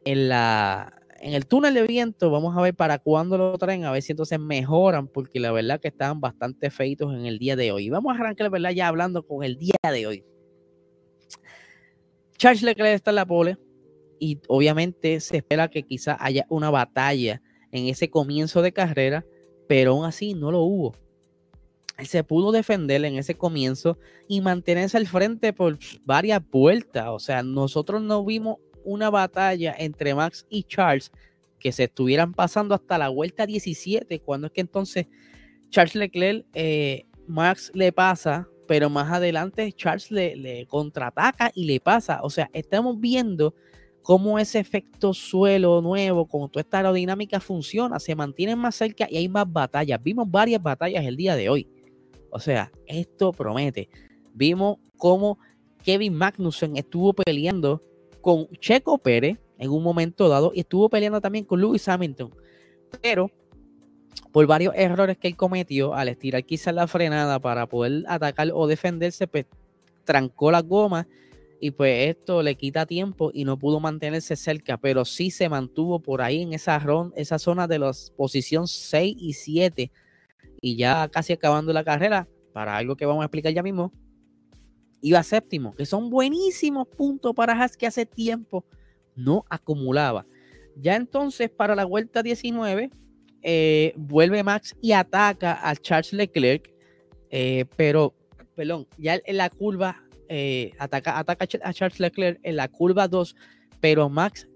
en 0.06 0.30
la, 0.30 0.98
en 1.20 1.34
el 1.34 1.46
túnel 1.46 1.74
de 1.74 1.84
viento, 1.84 2.32
vamos 2.32 2.58
a 2.58 2.62
ver 2.62 2.74
para 2.74 3.00
cuándo 3.00 3.38
lo 3.38 3.58
traen, 3.58 3.84
a 3.84 3.92
ver 3.92 4.02
si 4.02 4.14
entonces 4.14 4.40
mejoran, 4.40 5.10
porque 5.10 5.42
la 5.42 5.52
verdad 5.52 5.82
que 5.82 5.90
estaban 5.90 6.22
bastante 6.22 6.70
feitos 6.70 7.14
en 7.14 7.26
el 7.26 7.38
día 7.38 7.58
de 7.58 7.74
hoy. 7.74 7.90
Vamos 7.90 8.16
a 8.16 8.20
arrancar, 8.20 8.50
¿verdad? 8.50 8.72
Ya 8.72 8.88
hablando 8.88 9.24
con 9.28 9.44
el 9.44 9.58
día 9.58 9.76
de 9.92 10.08
hoy. 10.08 10.24
Charles 12.38 12.64
Leclerc 12.64 12.96
está 12.96 13.12
en 13.12 13.16
la 13.16 13.26
pole 13.26 13.58
y 14.20 14.40
obviamente 14.48 15.20
se 15.20 15.38
espera 15.38 15.68
que 15.70 15.84
quizá 15.84 16.18
haya 16.20 16.46
una 16.50 16.70
batalla 16.70 17.42
en 17.72 17.88
ese 17.88 18.10
comienzo 18.10 18.62
de 18.62 18.72
carrera 18.72 19.26
pero 19.68 19.92
aún 19.92 20.06
así 20.06 20.34
no 20.34 20.52
lo 20.52 20.62
hubo. 20.62 20.96
Se 22.04 22.24
pudo 22.24 22.52
defender 22.52 23.04
en 23.06 23.18
ese 23.18 23.36
comienzo 23.36 23.98
y 24.28 24.42
mantenerse 24.42 24.98
al 24.98 25.08
frente 25.08 25.52
por 25.52 25.78
varias 26.04 26.42
vueltas. 26.50 27.08
O 27.10 27.20
sea, 27.20 27.44
nosotros 27.44 28.02
no 28.02 28.24
vimos 28.24 28.58
una 28.84 29.10
batalla 29.10 29.76
entre 29.78 30.16
Max 30.16 30.46
y 30.50 30.64
Charles 30.64 31.12
que 31.60 31.72
se 31.72 31.86
estuvieran 31.86 32.34
pasando 32.34 32.76
hasta 32.76 33.00
la 33.00 33.10
vuelta 33.10 33.48
17, 33.48 34.20
cuando 34.20 34.48
es 34.48 34.54
que 34.54 34.62
entonces 34.62 35.08
Charles 35.70 35.96
Leclerc, 35.96 36.46
eh, 36.54 37.06
Max 37.28 37.72
le 37.74 37.92
pasa, 37.92 38.48
pero 38.68 38.90
más 38.90 39.12
adelante 39.12 39.72
Charles 39.72 40.12
le, 40.12 40.66
contraataca 40.68 41.52
y 41.56 41.66
le 41.66 41.80
pasa. 41.80 42.20
O 42.24 42.30
sea, 42.30 42.50
estamos 42.54 43.00
viendo 43.00 43.56
cómo 44.02 44.40
ese 44.40 44.60
efecto 44.60 45.14
suelo 45.14 45.82
nuevo, 45.82 46.28
con 46.28 46.50
toda 46.50 46.62
esta 46.62 46.78
aerodinámica 46.78 47.40
funciona, 47.40 48.00
se 48.00 48.16
mantienen 48.16 48.60
más 48.60 48.76
cerca 48.76 49.08
y 49.10 49.18
hay 49.18 49.30
más 49.30 49.52
batallas. 49.52 50.02
Vimos 50.02 50.30
varias 50.30 50.62
batallas 50.62 51.06
el 51.06 51.16
día 51.16 51.36
de 51.36 51.50
hoy. 51.50 51.68
O 52.30 52.40
sea, 52.40 52.72
esto 52.86 53.32
promete. 53.32 53.90
Vimos 54.34 54.78
cómo 54.98 55.40
Kevin 55.84 56.14
Magnussen 56.14 56.78
estuvo 56.78 57.14
peleando 57.14 57.82
con 58.22 58.48
Checo 58.60 58.98
Pérez 58.98 59.40
en 59.58 59.72
un 59.72 59.82
momento 59.82 60.28
dado 60.28 60.52
y 60.54 60.60
estuvo 60.60 60.90
peleando 60.90 61.22
también 61.22 61.46
con 61.46 61.62
Lewis 61.62 61.88
Hamilton. 61.88 62.34
Pero 63.02 63.32
por 64.32 64.46
varios 64.48 64.74
errores 64.76 65.18
que 65.18 65.28
él 65.28 65.36
cometió 65.36 65.94
al 65.94 66.10
estirar 66.10 66.44
quizás 66.44 66.74
la 66.74 66.88
frenada 66.88 67.40
para 67.40 67.68
poder 67.68 68.04
atacar 68.08 68.50
o 68.54 68.68
defenderse, 68.68 69.28
pues 69.28 69.46
trancó 70.04 70.52
la 70.52 70.62
goma 70.62 71.08
y 71.60 71.72
pues 71.72 72.10
esto 72.10 72.44
le 72.44 72.56
quita 72.56 72.86
tiempo 72.86 73.32
y 73.34 73.44
no 73.44 73.58
pudo 73.58 73.80
mantenerse 73.80 74.36
cerca, 74.36 74.78
pero 74.78 75.06
sí 75.06 75.32
se 75.32 75.50
mantuvo 75.50 76.00
por 76.00 76.22
ahí 76.22 76.42
en 76.42 76.54
esa, 76.54 76.84
esa 77.16 77.40
zona 77.40 77.68
de 77.68 77.80
la 77.80 77.92
posición 78.16 78.68
6 78.68 79.16
y 79.20 79.34
7 79.34 79.92
y 80.62 80.76
ya 80.76 81.08
casi 81.10 81.34
acabando 81.34 81.74
la 81.74 81.84
carrera, 81.84 82.28
para 82.54 82.78
algo 82.78 82.96
que 82.96 83.06
vamos 83.06 83.22
a 83.22 83.26
explicar 83.26 83.54
ya 83.54 83.64
mismo, 83.64 83.92
iba 85.02 85.22
séptimo, 85.24 85.76
que 85.76 85.86
son 85.86 86.10
buenísimos 86.10 86.88
puntos 86.88 87.34
para 87.36 87.54
Haas 87.54 87.78
que 87.78 87.88
hace 87.88 88.06
tiempo 88.06 88.66
no 89.16 89.46
acumulaba. 89.50 90.26
Ya 90.76 90.96
entonces 90.96 91.50
para 91.50 91.76
la 91.76 91.86
vuelta 91.86 92.24
19 92.24 92.92
eh, 93.42 93.94
vuelve 93.96 94.44
Max 94.44 94.76
y 94.82 94.92
ataca 94.92 95.68
a 95.68 95.76
Charles 95.76 96.14
Leclerc, 96.14 96.72
eh, 97.30 97.66
pero, 97.76 98.14
perdón, 98.56 98.88
ya 98.98 99.20
en 99.26 99.38
la 99.38 99.50
curva 99.50 100.04
eh, 100.30 100.72
ataca, 100.80 101.18
ataca 101.18 101.46
a 101.64 101.74
Charles 101.74 102.00
Leclerc 102.00 102.40
en 102.44 102.56
la 102.56 102.68
curva 102.68 103.08
2, 103.08 103.36
pero 103.80 104.10
Max 104.10 104.48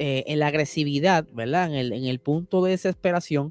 en 0.00 0.38
la 0.38 0.46
agresividad, 0.46 1.26
¿verdad? 1.32 1.74
En 1.74 2.04
el, 2.04 2.20
punto 2.20 2.62
de 2.62 2.70
desesperación, 2.70 3.50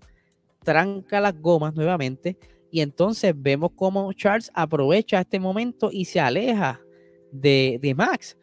tranca 0.64 1.20
las 1.20 1.38
gomas 1.42 1.76
nuevamente 1.76 2.38
y 2.72 2.80
entonces 2.80 3.34
vemos 3.36 3.72
cómo 3.76 4.14
Charles 4.14 4.50
aprovecha 4.54 5.20
este 5.20 5.42
momento 5.42 5.90
y 5.92 6.06
se 6.06 6.22
aleja 6.22 6.80
de, 7.34 7.80
de 7.82 7.94
Max. 7.94 8.38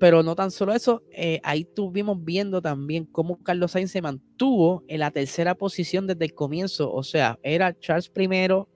Pero 0.00 0.22
no 0.22 0.34
tan 0.34 0.50
solo 0.50 0.72
eso, 0.72 1.02
ahí 1.42 1.60
estuvimos 1.60 2.24
viendo 2.24 2.62
también 2.62 3.04
cómo 3.04 3.36
Carlos 3.42 3.72
Sainz 3.72 3.90
se 3.90 4.00
mantuvo 4.00 4.82
en 4.88 5.00
la 5.00 5.10
tercera 5.10 5.54
posición 5.54 6.06
desde 6.06 6.24
el 6.24 6.34
comienzo. 6.34 6.90
O 6.90 7.02
sea, 7.02 7.38
era 7.42 7.78
Charles 7.78 8.08
primero, 8.08 8.66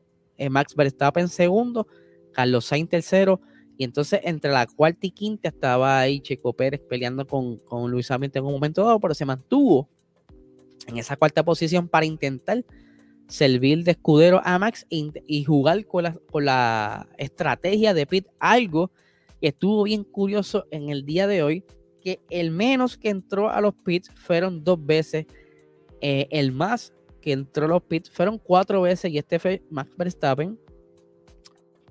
Max 0.51 0.75
Verstappen 0.77 1.29
segundo, 1.29 1.87
Carlos 2.33 2.67
Sainz 2.67 2.91
tercero, 2.91 3.41
y 3.79 3.85
entonces 3.85 4.21
entre 4.23 4.53
la 4.53 4.67
cuarta 4.67 5.07
y 5.07 5.11
quinta 5.11 5.49
estaba 5.49 5.99
ahí 5.99 6.21
Checo 6.21 6.53
Pérez 6.53 6.83
peleando 6.89 7.27
con, 7.27 7.57
con 7.59 7.91
Luis 7.91 8.11
Hamilton 8.11 8.43
en 8.43 8.47
un 8.47 8.53
momento 8.53 8.85
dado, 8.85 9.01
pero 9.01 9.15
se 9.15 9.25
mantuvo 9.25 9.89
en 10.87 10.99
esa 10.99 11.17
cuarta 11.17 11.43
posición 11.43 11.89
para 11.89 12.05
intentar 12.05 12.65
servir 13.29 13.83
de 13.83 13.93
escudero 13.93 14.43
a 14.45 14.59
Max 14.59 14.87
y, 14.91 15.45
jugar 15.45 15.87
con 15.87 16.05
la, 16.05 16.19
con 16.31 16.45
la, 16.45 17.09
estrategia 17.17 17.95
de 17.95 18.07
Pit, 18.07 18.27
algo 18.39 18.91
estuvo 19.49 19.85
bien 19.85 20.05
curioso 20.05 20.67
en 20.71 20.91
el 20.91 21.05
día 21.05 21.27
de 21.27 21.43
hoy, 21.43 21.65
que 22.01 22.21
el 22.31 22.51
menos 22.51 22.97
que 22.97 23.09
entró 23.09 23.51
a 23.51 23.61
los 23.61 23.75
pits 23.75 24.11
fueron 24.15 24.63
dos 24.63 24.85
veces, 24.85 25.27
eh, 26.01 26.29
el 26.31 26.53
más 26.53 26.93
que 27.21 27.33
entró 27.33 27.65
a 27.65 27.69
los 27.69 27.83
pits 27.83 28.11
fueron 28.11 28.39
cuatro 28.39 28.83
veces 28.83 29.11
y 29.11 29.19
este 29.19 29.39
fue 29.39 29.63
Max 29.71 29.91
Verstappen, 29.97 30.59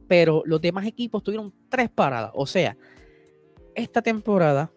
pero 0.07 0.43
los 0.45 0.61
demás 0.61 0.85
equipos 0.85 1.23
tuvieron 1.23 1.53
tres 1.69 1.89
paradas. 1.89 2.31
O 2.35 2.45
sea, 2.45 2.77
esta 3.73 4.01
temporada 4.01 4.71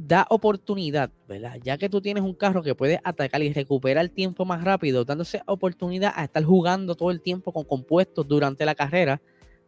da 0.00 0.26
oportunidad, 0.30 1.10
¿verdad? 1.26 1.58
Ya 1.62 1.76
que 1.76 1.88
tú 1.88 2.00
tienes 2.00 2.22
un 2.22 2.34
carro 2.34 2.62
que 2.62 2.74
puede 2.74 3.00
atacar 3.02 3.42
y 3.42 3.52
recuperar 3.52 4.04
el 4.04 4.12
tiempo 4.12 4.44
más 4.44 4.62
rápido, 4.62 5.04
dándose 5.04 5.42
oportunidad 5.46 6.12
a 6.14 6.24
estar 6.24 6.44
jugando 6.44 6.94
todo 6.94 7.10
el 7.10 7.20
tiempo 7.20 7.52
con 7.52 7.64
compuestos 7.64 8.26
durante 8.26 8.64
la 8.64 8.76
carrera, 8.76 9.20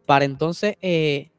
para 0.05 0.23
entonces 0.25 0.75
eh, 0.81 1.31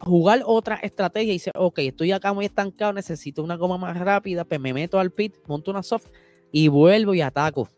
jugar 0.00 0.42
otra 0.44 0.76
estrategia 0.76 1.32
y 1.32 1.36
decir, 1.36 1.52
ok, 1.56 1.78
estoy 1.80 2.12
acá 2.12 2.32
muy 2.32 2.44
estancado, 2.44 2.92
necesito 2.92 3.42
una 3.42 3.56
goma 3.56 3.78
más 3.78 3.98
rápida, 3.98 4.44
pues 4.44 4.60
me 4.60 4.74
meto 4.74 4.98
al 4.98 5.12
pit, 5.12 5.34
monto 5.46 5.70
una 5.70 5.82
soft 5.82 6.06
y 6.52 6.68
vuelvo 6.68 7.14
y 7.14 7.20
ataco. 7.20 7.68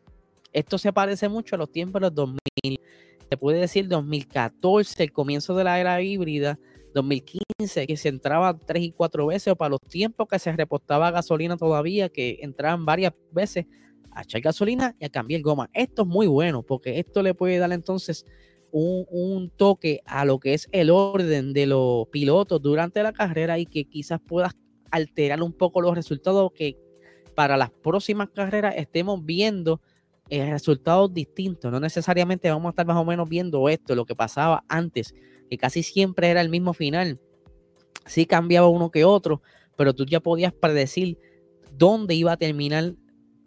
Esto 0.52 0.78
se 0.78 0.92
parece 0.92 1.28
mucho 1.28 1.54
a 1.54 1.58
los 1.58 1.70
tiempos 1.70 2.00
de 2.00 2.06
los 2.06 2.14
2000 2.14 2.80
se 3.28 3.36
puede 3.36 3.60
decir 3.60 3.88
2014, 3.88 5.02
el 5.02 5.12
comienzo 5.12 5.54
de 5.54 5.64
la 5.64 5.78
era 5.78 6.00
híbrida, 6.00 6.58
2015, 6.94 7.86
que 7.86 7.96
se 7.96 8.08
entraba 8.08 8.58
tres 8.58 8.82
y 8.82 8.92
cuatro 8.92 9.26
veces, 9.26 9.52
o 9.52 9.56
para 9.56 9.70
los 9.70 9.80
tiempos 9.80 10.26
que 10.28 10.38
se 10.38 10.50
repostaba 10.52 11.10
gasolina 11.10 11.56
todavía, 11.56 12.08
que 12.08 12.38
entraban 12.40 12.86
varias 12.86 13.12
veces 13.30 13.66
a 14.12 14.22
echar 14.22 14.40
gasolina 14.40 14.96
y 14.98 15.04
a 15.04 15.10
cambiar 15.10 15.42
goma. 15.42 15.68
Esto 15.74 16.02
es 16.02 16.08
muy 16.08 16.26
bueno, 16.26 16.62
porque 16.62 16.98
esto 16.98 17.22
le 17.22 17.34
puede 17.34 17.58
dar 17.58 17.72
entonces 17.72 18.24
un, 18.70 19.50
toque 19.56 20.00
a 20.04 20.24
lo 20.24 20.38
que 20.38 20.54
es 20.54 20.68
el 20.72 20.90
orden 20.90 21.52
de 21.52 21.66
los 21.66 22.06
pilotos 22.08 22.60
durante 22.62 23.02
la 23.02 23.12
carrera 23.12 23.58
y 23.58 23.66
que 23.66 23.84
quizás 23.84 24.20
puedas 24.20 24.56
alterar 24.90 25.42
un 25.42 25.52
poco 25.52 25.80
los 25.80 25.94
resultados 25.94 26.52
que 26.54 26.76
para 27.34 27.56
las 27.56 27.70
próximas 27.70 28.28
carreras 28.30 28.74
estemos 28.76 29.24
viendo 29.24 29.80
eh, 30.28 30.50
resultados 30.50 31.12
distintos. 31.12 31.70
No 31.70 31.80
necesariamente 31.80 32.50
vamos 32.50 32.66
a 32.66 32.70
estar 32.70 32.86
más 32.86 32.96
o 32.96 33.04
menos 33.04 33.28
viendo 33.28 33.68
esto, 33.68 33.94
lo 33.94 34.04
que 34.04 34.14
pasaba 34.14 34.64
antes, 34.68 35.14
que 35.48 35.56
casi 35.56 35.82
siempre 35.82 36.28
era 36.28 36.40
el 36.40 36.48
mismo 36.48 36.72
final. 36.74 37.20
Sí 38.06 38.26
cambiaba 38.26 38.68
uno 38.68 38.90
que 38.90 39.04
otro, 39.04 39.42
pero 39.76 39.94
tú 39.94 40.04
ya 40.04 40.20
podías 40.20 40.52
predecir 40.52 41.18
dónde 41.76 42.14
iba 42.14 42.32
a 42.32 42.36
terminar 42.36 42.94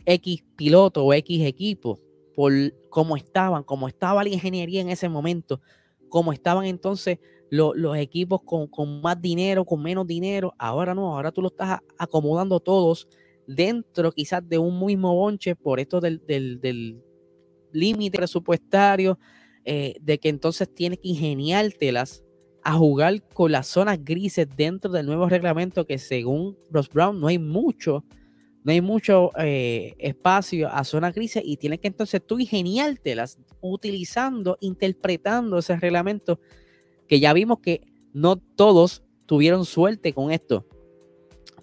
X 0.05 0.43
piloto 0.55 1.05
o 1.05 1.13
X 1.13 1.45
equipo, 1.45 1.99
por 2.41 2.51
cómo 2.89 3.17
estaban, 3.17 3.61
cómo 3.61 3.87
estaba 3.87 4.23
la 4.23 4.29
ingeniería 4.29 4.81
en 4.81 4.89
ese 4.89 5.07
momento, 5.07 5.61
cómo 6.09 6.33
estaban 6.33 6.65
entonces 6.65 7.19
los, 7.51 7.95
equipos 7.97 8.41
con, 8.43 8.99
más 8.99 9.21
dinero, 9.21 9.63
con 9.63 9.83
menos 9.83 10.07
dinero. 10.07 10.51
Ahora 10.57 10.95
no, 10.95 11.15
ahora 11.15 11.31
tú 11.31 11.43
lo 11.43 11.49
estás 11.49 11.81
acomodando 11.99 12.59
todos 12.59 13.07
dentro 13.45 14.11
quizás 14.11 14.41
de 14.49 14.57
un 14.57 14.83
mismo 14.83 15.13
bonche 15.13 15.55
por 15.55 15.79
esto 15.79 15.99
del, 15.99 16.99
límite 17.73 18.17
presupuestario, 18.17 19.19
eh, 19.63 19.93
de 20.01 20.17
que 20.17 20.29
entonces 20.29 20.73
tienes 20.73 20.97
que 20.97 21.09
ingeniártelas 21.09 22.23
a 22.63 22.73
jugar 22.73 23.21
con 23.35 23.51
las 23.51 23.67
zonas 23.67 24.03
grises 24.03 24.47
dentro 24.57 24.91
del 24.91 25.05
nuevo 25.05 25.29
reglamento 25.29 25.85
que 25.85 25.99
según 25.99 26.57
Ross 26.71 26.89
Brown 26.89 27.21
no 27.21 27.27
hay 27.27 27.37
mucho, 27.37 28.03
no 28.63 28.71
hay 28.71 28.81
mucho 28.81 29.31
eh, 29.37 29.95
espacio 29.97 30.69
a 30.69 30.83
zonas 30.83 31.15
grises 31.15 31.43
y 31.45 31.57
tienes 31.57 31.79
que 31.79 31.87
entonces 31.87 32.21
tú 32.25 32.39
ingeniártelas 32.39 33.39
utilizando, 33.59 34.57
interpretando 34.61 35.57
ese 35.57 35.75
reglamento 35.77 36.39
que 37.07 37.19
ya 37.19 37.33
vimos 37.33 37.59
que 37.59 37.81
no 38.13 38.37
todos 38.37 39.03
tuvieron 39.25 39.65
suerte 39.65 40.13
con 40.13 40.31
esto 40.31 40.65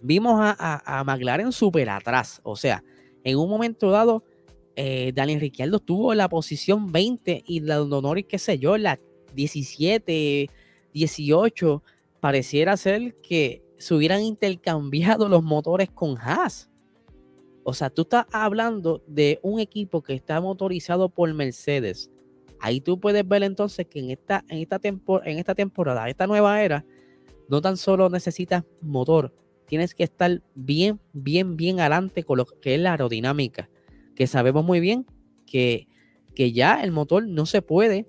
vimos 0.00 0.40
a, 0.40 0.82
a, 0.84 1.04
McLaren 1.04 1.52
súper 1.52 1.90
atrás. 1.90 2.40
O 2.44 2.56
sea, 2.56 2.82
en 3.24 3.38
un 3.38 3.48
momento 3.48 3.90
dado, 3.90 4.24
eh, 4.76 5.12
Daniel 5.14 5.40
Ricciardo 5.40 5.78
estuvo 5.78 6.12
en 6.12 6.18
la 6.18 6.28
posición 6.28 6.92
20 6.92 7.44
y 7.46 7.60
la 7.60 7.78
Norris, 7.78 8.26
qué 8.26 8.38
sé 8.38 8.58
yo, 8.58 8.76
la 8.78 8.98
17, 9.34 10.48
18, 10.92 11.82
pareciera 12.20 12.76
ser 12.76 13.16
que 13.22 13.62
se 13.78 13.94
hubieran 13.94 14.22
intercambiado 14.22 15.28
los 15.28 15.42
motores 15.42 15.90
con 15.90 16.16
Haas. 16.18 16.70
O 17.68 17.74
sea, 17.74 17.90
tú 17.90 18.00
estás 18.00 18.24
hablando 18.32 19.04
de 19.06 19.40
un 19.42 19.60
equipo 19.60 20.00
que 20.00 20.14
está 20.14 20.40
motorizado 20.40 21.10
por 21.10 21.34
Mercedes. 21.34 22.10
Ahí 22.60 22.80
tú 22.80 22.98
puedes 22.98 23.28
ver 23.28 23.42
entonces 23.42 23.86
que 23.86 23.98
en 23.98 24.10
esta, 24.10 24.42
en 24.48 24.60
esta, 24.60 24.80
en 24.82 25.38
esta 25.38 25.54
temporada, 25.54 26.08
esta 26.08 26.26
nueva 26.26 26.62
era, 26.62 26.86
no 27.46 27.60
tan 27.60 27.76
solo 27.76 28.08
necesitas 28.08 28.64
motor, 28.80 29.34
tienes 29.66 29.94
que 29.94 30.04
estar 30.04 30.40
bien, 30.54 30.98
bien, 31.12 31.58
bien 31.58 31.78
adelante 31.78 32.22
con 32.24 32.38
lo 32.38 32.46
que 32.46 32.74
es 32.74 32.80
la 32.80 32.92
aerodinámica, 32.92 33.68
que 34.14 34.26
sabemos 34.26 34.64
muy 34.64 34.80
bien 34.80 35.04
que, 35.44 35.88
que 36.34 36.52
ya 36.52 36.82
el 36.82 36.90
motor 36.90 37.28
no 37.28 37.44
se 37.44 37.60
puede 37.60 38.06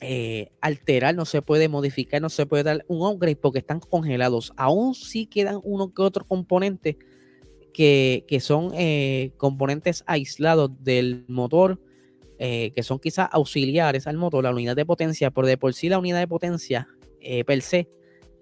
eh, 0.00 0.52
alterar, 0.60 1.16
no 1.16 1.24
se 1.24 1.42
puede 1.42 1.68
modificar, 1.68 2.22
no 2.22 2.28
se 2.28 2.46
puede 2.46 2.62
dar 2.62 2.84
un 2.86 3.04
upgrade 3.04 3.34
porque 3.34 3.58
están 3.58 3.80
congelados. 3.80 4.52
Aún 4.56 4.94
sí 4.94 5.26
quedan 5.26 5.58
uno 5.64 5.92
que 5.92 6.02
otro 6.02 6.24
componente 6.24 6.96
que, 7.72 8.38
son 8.40 8.72
eh, 8.74 9.32
componentes 9.36 10.04
aislados 10.06 10.70
del 10.82 11.24
motor, 11.28 11.80
eh, 12.38 12.72
que 12.74 12.82
son 12.82 12.98
quizás 12.98 13.28
auxiliares 13.32 14.06
al 14.06 14.16
motor, 14.16 14.44
la 14.44 14.50
unidad 14.50 14.76
de 14.76 14.86
potencia, 14.86 15.30
por 15.30 15.46
de 15.46 15.56
por 15.56 15.74
sí 15.74 15.88
la 15.88 15.98
unidad 15.98 16.18
de 16.18 16.28
potencia 16.28 16.88
eh, 17.20 17.44
per 17.44 17.62
se 17.62 17.88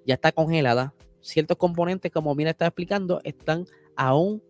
ya 0.07 0.15
está 0.15 0.33
congelada. 0.33 0.95
Ciertos 1.21 1.57
componentes, 1.59 2.11
como 2.11 2.35
bien 2.35 2.49
está 2.49 2.67
explicando, 2.67 3.21
están 3.25 3.67
aún 3.97 4.43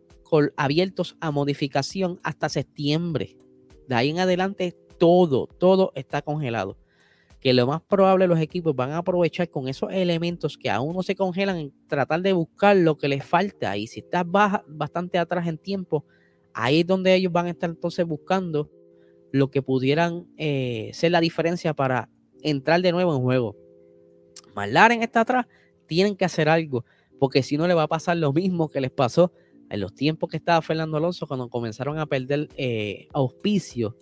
abiertos 0.57 1.17
a 1.21 1.33
modificación 1.33 2.21
hasta 2.23 2.49
septiembre. 2.49 3.37
De 3.89 3.97
ahí 3.97 4.11
en 4.11 4.21
adelante 4.21 4.77
todo, 4.99 5.49
todo 5.49 5.91
está 5.97 6.23
congelado. 6.23 6.77
Que 7.41 7.53
lo 7.55 7.67
más 7.67 7.81
probable 7.83 8.27
los 8.27 8.39
equipos 8.39 8.77
van 8.77 8.91
a 8.91 8.99
aprovechar 8.99 9.49
con 9.49 9.67
esos 9.69 9.91
elementos 9.93 10.59
que 10.59 10.71
aún 10.71 10.95
no 10.95 11.03
se 11.03 11.15
congelan 11.15 11.73
tratar 11.87 12.21
de 12.21 12.33
buscar 12.33 12.77
lo 12.77 12.99
que 12.99 13.09
les 13.09 13.25
falta. 13.25 13.77
Y 13.77 13.87
si 13.87 14.01
estás 14.01 14.25
baja, 14.27 14.63
bastante 14.69 15.19
atrás 15.19 15.47
en 15.49 15.57
tiempo, 15.57 16.05
ahí 16.53 16.81
es 16.81 16.87
donde 16.87 17.15
ellos 17.15 17.33
van 17.33 17.47
a 17.47 17.51
estar 17.51 17.71
entonces 17.71 18.07
buscando 18.07 18.71
lo 19.33 19.51
que 19.51 19.63
pudieran 19.63 20.27
eh, 20.37 20.91
ser 20.93 21.13
la 21.13 21.21
diferencia 21.21 21.75
para 21.75 22.11
entrar 22.43 22.83
de 22.83 22.93
nuevo 22.93 23.15
en 23.15 23.23
juego. 23.23 23.57
McLaren 24.55 25.03
está 25.03 25.21
atrás, 25.21 25.47
tienen 25.87 26.17
que 26.17 26.25
hacer 26.25 26.49
algo, 26.49 26.85
porque 27.19 27.43
si 27.43 27.57
no 27.57 27.67
le 27.67 27.75
va 27.75 27.85
a 27.85 27.89
pasar 27.89 28.17
lo 28.17 28.33
mismo 28.33 28.69
que 28.69 28.81
les 28.81 28.91
pasó 28.91 29.33
en 29.71 29.81
los 29.81 29.95
tiempos 29.95 30.29
que 30.29 30.37
estaba 30.37 30.61
Fernando 30.63 30.97
Alonso 30.97 31.27
cuando 31.27 31.49
comenzaron 31.49 31.99
a 31.99 32.07
perder 32.07 32.49
eh, 32.57 33.07
auspicio. 33.13 33.97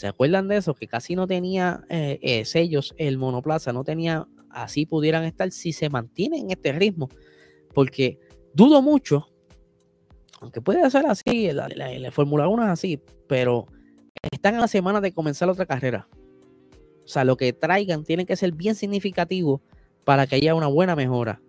¿Se 0.00 0.06
acuerdan 0.06 0.48
de 0.48 0.56
eso? 0.56 0.72
Que 0.72 0.86
casi 0.86 1.14
no 1.14 1.26
tenía 1.26 1.84
eh, 1.90 2.18
eh, 2.22 2.46
sellos 2.46 2.94
el 2.96 3.18
monoplaza, 3.18 3.74
no 3.74 3.84
tenía, 3.84 4.26
así 4.48 4.86
pudieran 4.86 5.24
estar 5.24 5.50
si 5.50 5.74
se 5.74 5.90
mantiene 5.90 6.38
en 6.38 6.50
este 6.50 6.72
ritmo. 6.72 7.10
Porque 7.74 8.18
dudo 8.54 8.80
mucho, 8.80 9.28
aunque 10.40 10.62
puede 10.62 10.90
ser 10.90 11.04
así, 11.04 11.52
la, 11.52 11.68
la 11.68 12.10
Fórmula 12.12 12.48
1 12.48 12.62
es 12.62 12.68
así, 12.70 13.02
pero 13.28 13.66
están 14.32 14.54
a 14.54 14.60
la 14.60 14.68
semana 14.68 15.02
de 15.02 15.12
comenzar 15.12 15.50
otra 15.50 15.66
carrera. 15.66 16.08
O 17.04 17.06
sea, 17.06 17.24
lo 17.24 17.36
que 17.36 17.52
traigan 17.52 18.02
tiene 18.02 18.24
que 18.24 18.36
ser 18.36 18.52
bien 18.52 18.76
significativo 18.76 19.60
para 20.04 20.26
que 20.26 20.36
haya 20.36 20.54
una 20.54 20.68
buena 20.68 20.96
mejora. 20.96 21.42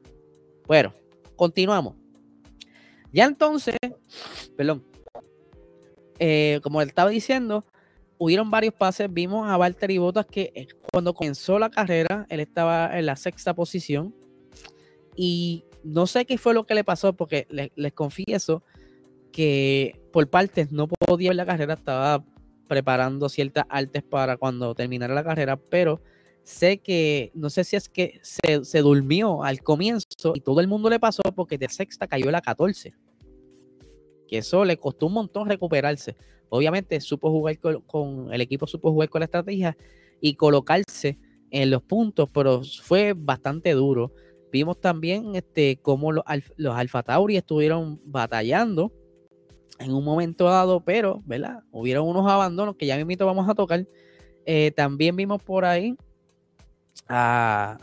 Bueno, 0.67 0.93
continuamos. 1.38 1.96
Ya 3.13 3.24
entonces, 3.24 3.77
perdón, 4.58 4.84
eh, 6.20 6.60
como 6.62 6.81
él 6.81 6.89
estaba 6.89 7.12
diciendo, 7.12 7.65
hubieron 8.22 8.51
varios 8.51 8.75
pases. 8.75 9.12
Vimos 9.12 9.50
a 9.50 9.58
Valtteri 9.58 9.98
Bottas 9.98 10.28
que 10.28 10.51
eh, 10.54 10.68
cuando 10.92 11.16
comenzó 11.16 11.58
la 11.58 11.72
carrera, 11.72 12.28
él 12.30 12.40
estaba 12.40 12.96
en 12.98 13.08
la 13.08 13.16
sexta 13.16 13.56
posición. 13.56 14.13
Y 15.16 15.66
no 15.84 16.06
sé 16.06 16.25
qué 16.25 16.38
fue 16.38 16.54
lo 16.54 16.68
que 16.68 16.75
le 16.75 16.84
pasó, 16.84 17.13
porque 17.13 17.48
les, 17.50 17.94
confieso 17.94 18.63
que 19.32 20.00
por 20.13 20.30
partes 20.30 20.72
no 20.72 20.88
podía 20.88 21.32
ver 21.32 21.38
la 21.38 21.48
carrera, 21.48 21.74
estaba 21.74 22.24
preparando 22.68 23.28
ciertas 23.28 23.66
artes 23.70 24.04
para 24.04 24.38
cuando 24.38 24.75
terminara 24.75 25.16
la 25.16 25.24
carrera, 25.24 25.58
pero 25.58 26.00
sé 26.44 26.78
que, 26.78 27.32
no 27.34 27.50
sé 27.50 27.63
si 27.63 27.76
es 27.76 27.89
que 27.89 28.22
se, 28.22 28.80
durmió 28.82 29.43
al 29.43 29.63
comienzo 29.63 30.34
y 30.36 30.41
todo 30.41 30.62
el 30.62 30.67
mundo 30.67 30.91
le 30.91 31.00
pasó 31.00 31.24
porque 31.36 31.58
de 31.58 31.69
sexta 31.69 32.06
cayó 32.06 32.30
la 32.30 32.41
14. 32.41 32.93
Que 34.32 34.38
eso 34.38 34.65
le 34.65 34.78
costó 34.78 35.08
un 35.08 35.13
montón 35.13 35.50
recuperarse. 35.50 36.15
Obviamente 36.48 37.00
supo 37.02 37.30
jugar 37.30 37.60
con, 37.60 38.34
el 38.34 38.39
equipo, 38.41 38.65
supo 38.65 38.91
jugar 38.91 39.10
con 39.10 39.20
la 39.20 39.26
estrategia 39.26 39.78
y 40.22 40.36
colocarse 40.36 41.20
en 41.50 41.70
los 41.70 41.84
puntos, 41.84 42.30
pero 42.34 42.62
fue 42.63 43.13
bastante 43.13 43.72
duro. 43.74 44.13
Vimos 44.52 44.80
también 44.80 45.36
este, 45.36 45.78
cómo 45.82 46.13
los, 46.13 46.24
los 46.56 46.76
Alfa 46.76 47.04
Tauri 47.04 47.36
estuvieron 47.36 48.00
batallando 48.06 48.94
en 49.80 49.94
un 49.94 50.04
momento 50.04 50.46
dado, 50.46 50.80
pero, 50.80 51.22
¿verdad? 51.26 51.63
Hubieron 51.72 52.08
unos 52.08 52.30
abandonos 52.32 52.78
que 52.78 52.86
ya 52.86 53.04
mismo 53.04 53.26
vamos 53.26 53.50
a 53.50 53.56
tocar. 53.56 53.86
Eh, 54.46 54.72
también 54.72 55.15
vimos 55.15 55.44
por 55.44 55.65
ahí 55.65 55.96
a, 57.08 57.78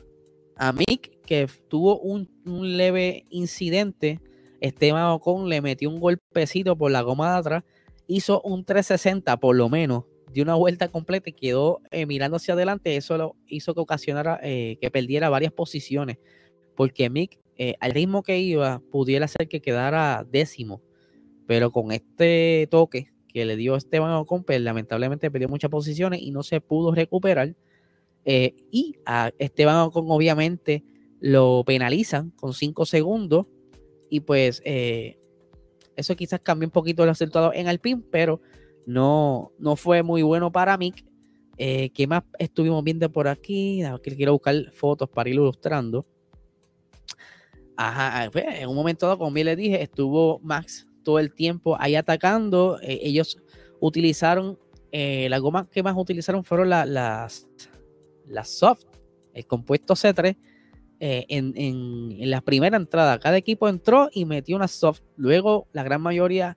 a 0.57 0.73
Mick, 0.73 1.21
que 1.23 1.47
tuvo 1.69 1.99
un, 2.01 2.29
leve 2.45 3.27
incidente. 3.29 4.19
Esteban 4.61 5.07
Ocon 5.07 5.49
le 5.49 5.61
metió 5.61 5.89
un 5.89 6.01
golpecito 6.01 6.77
por 6.77 6.91
la 6.91 7.03
goma 7.03 7.33
de 7.33 7.39
atrás, 7.39 7.65
hizo 8.07 8.41
un 8.43 8.65
360 8.65 9.37
por 9.39 9.57
lo 9.57 9.69
menos, 9.69 10.05
dio 10.33 10.43
una 10.43 10.55
vuelta 10.55 10.89
completa 10.89 11.31
y 11.31 11.33
quedó 11.33 11.81
eh, 11.91 12.07
mirando 12.07 12.37
hacia 12.37 12.55
adelante. 12.55 12.97
Eso 12.97 13.17
lo 13.17 13.37
hizo 13.47 13.75
que 13.75 13.81
ocasionara 13.81 14.41
eh, 14.43 14.79
que 14.81 14.91
perdiera 14.91 15.29
varias 15.29 15.53
posiciones, 15.53 16.19
porque 16.77 17.11
Mick, 17.11 17.41
al 17.81 17.91
ritmo 17.91 18.23
que 18.23 18.39
iba, 18.39 18.81
pudiera 18.93 19.27
ser 19.27 19.49
que 19.49 19.61
quedara 19.61 20.25
décimo 20.31 20.81
pero 21.49 21.73
con 21.73 21.93
este 21.93 22.69
toque 22.71 23.11
que 23.27 23.47
le 23.47 23.57
dio 23.57 23.75
Esteban 23.75 24.13
Ocon, 24.13 24.45
pues, 24.45 24.61
lamentablemente 24.61 25.31
perdió 25.31 25.49
muchas 25.49 25.71
posiciones 25.71 26.21
y 26.21 26.31
no 26.31 26.43
se 26.43 26.61
pudo 26.61 26.95
recuperar. 26.95 27.57
Eh, 28.27 28.55
y 28.71 28.97
a 29.07 29.33
Esteban 29.39 29.77
Ocon 29.77 30.05
obviamente 30.09 30.85
lo 31.21 31.65
penalizan 31.65 32.33
con 32.33 32.53
5 32.53 32.85
segundos 32.85 33.47
y 34.11 34.21
pues 34.21 34.63
eh, 34.65 35.19
eso 35.97 36.15
quizás 36.17 36.41
cambió 36.41 36.67
un 36.67 36.73
poquito 36.73 37.03
el 37.03 37.09
resultado 37.09 37.53
en 37.53 37.67
Alpine, 37.67 38.03
pero 38.11 38.41
no, 38.87 39.53
no 39.59 39.77
fue 39.77 40.03
muy 40.03 40.23
bueno 40.23 40.51
para 40.51 40.79
Mick. 40.79 41.05
Eh, 41.57 41.91
¿Qué 41.91 42.07
más 42.07 42.23
estuvimos 42.39 42.85
viendo 42.85 43.11
por 43.11 43.27
aquí? 43.27 43.83
Quiero 44.03 44.33
buscar 44.33 44.55
fotos 44.73 45.09
para 45.11 45.29
ir 45.29 45.35
ilustrando. 45.35 46.07
Ajá, 47.77 48.31
pues, 48.31 48.45
en 48.49 48.69
un 48.69 48.77
momento 48.77 49.07
dado, 49.07 49.19
como 49.19 49.33
bien 49.33 49.47
le 49.47 49.57
dije, 49.57 49.83
estuvo 49.83 50.39
Max 50.41 50.87
todo 51.03 51.19
el 51.19 51.35
tiempo 51.35 51.77
ahí 51.81 51.97
atacando. 51.97 52.79
Eh, 52.81 53.01
ellos 53.03 53.39
utilizaron, 53.81 54.59
eh, 54.93 55.29
las 55.29 55.41
gomas 55.41 55.69
que 55.69 55.83
más 55.83 55.95
utilizaron 55.97 56.45
fueron 56.45 56.71
las, 56.71 57.47
las 58.27 58.49
soft, 58.49 58.85
el 59.35 59.47
compuesto 59.47 59.95
C3. 59.95 60.37
Eh, 61.01 61.27
en, 61.29 62.31
la 62.31 62.41
primera 62.41 62.77
entrada, 62.77 63.19
cada 63.19 63.37
equipo 63.37 63.69
entró 63.69 64.09
y 64.13 64.25
metió 64.25 64.57
una 64.57 64.69
soft. 64.69 65.03
Luego, 65.17 65.69
la 65.73 65.83
gran 65.83 66.03
mayoría 66.03 66.57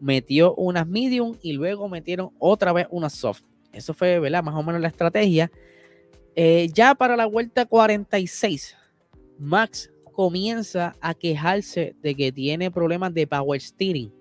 metió 0.00 0.54
unas 0.54 0.86
medium 0.86 1.36
y 1.42 1.52
luego 1.52 1.88
metieron 1.88 2.30
otra 2.38 2.72
vez 2.72 2.86
una 2.90 3.10
soft. 3.10 3.42
Eso 3.72 3.94
fue, 3.94 4.18
¿verdad? 4.18 4.42
Más 4.42 4.54
o 4.54 4.62
menos 4.62 4.80
la 4.80 4.88
estrategia. 4.88 5.50
ya 6.72 6.94
para 6.94 7.16
la 7.16 7.26
vuelta 7.26 7.66
46, 7.66 8.76
Max 9.38 9.90
comienza 10.18 10.96
a 11.00 11.14
quejarse 11.14 11.94
de 12.02 12.14
que 12.16 12.32
tiene 12.32 12.72
problemas 12.72 13.14
de 13.14 13.26
power 13.26 13.60
steering. 13.60 14.12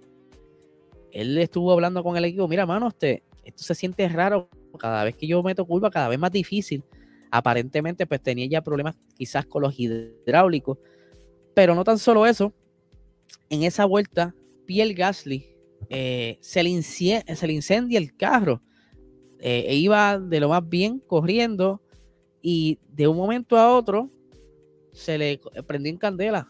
Él 1.12 1.36
estuvo 1.40 1.72
hablando 1.72 2.04
con 2.04 2.16
el 2.16 2.26
equipo, 2.26 2.48
mira, 2.48 2.68
mano, 2.68 2.90
este, 2.90 3.24
esto 3.44 3.64
se 3.64 3.74
siente 3.74 4.08
raro. 4.08 4.48
Cada 4.78 5.04
vez 5.04 5.16
que 5.16 5.26
yo 5.26 5.42
meto 5.42 5.66
curva, 5.66 5.90
cada 5.90 6.10
vez 6.10 6.20
más 6.20 6.32
difícil. 6.32 6.84
Aparentemente, 7.32 8.06
pues 8.06 8.22
tenía 8.22 8.48
ya 8.48 8.62
problemas 8.62 8.96
quizás 9.16 9.46
con 9.46 9.62
los 9.62 9.78
hidráulicos. 9.78 10.78
Pero 11.54 11.76
no 11.76 11.84
tan 11.84 11.98
solo 11.98 12.26
eso. 12.26 12.54
En 13.50 13.64
esa 13.64 13.86
vuelta, 13.86 14.34
Pierre 14.66 14.94
Gasly 14.94 15.58
eh, 15.90 16.38
se, 16.42 16.64
le 16.64 16.82
se, 16.82 17.48
le 17.48 17.54
incendia 17.54 17.98
el 17.98 18.16
carro. 18.16 18.62
Eh, 19.40 19.66
e 19.68 19.76
iba 19.76 20.20
de 20.20 20.40
lo 20.40 20.50
más 20.50 20.68
bien 20.68 21.00
corriendo 21.00 21.82
y 22.42 22.80
de 22.90 23.08
un 23.08 23.18
momento 23.18 23.58
a 23.58 23.76
otro 23.76 24.10
se 24.94 25.18
le 25.18 25.40
prendió 25.66 25.92
en 25.92 25.98
candela. 25.98 26.48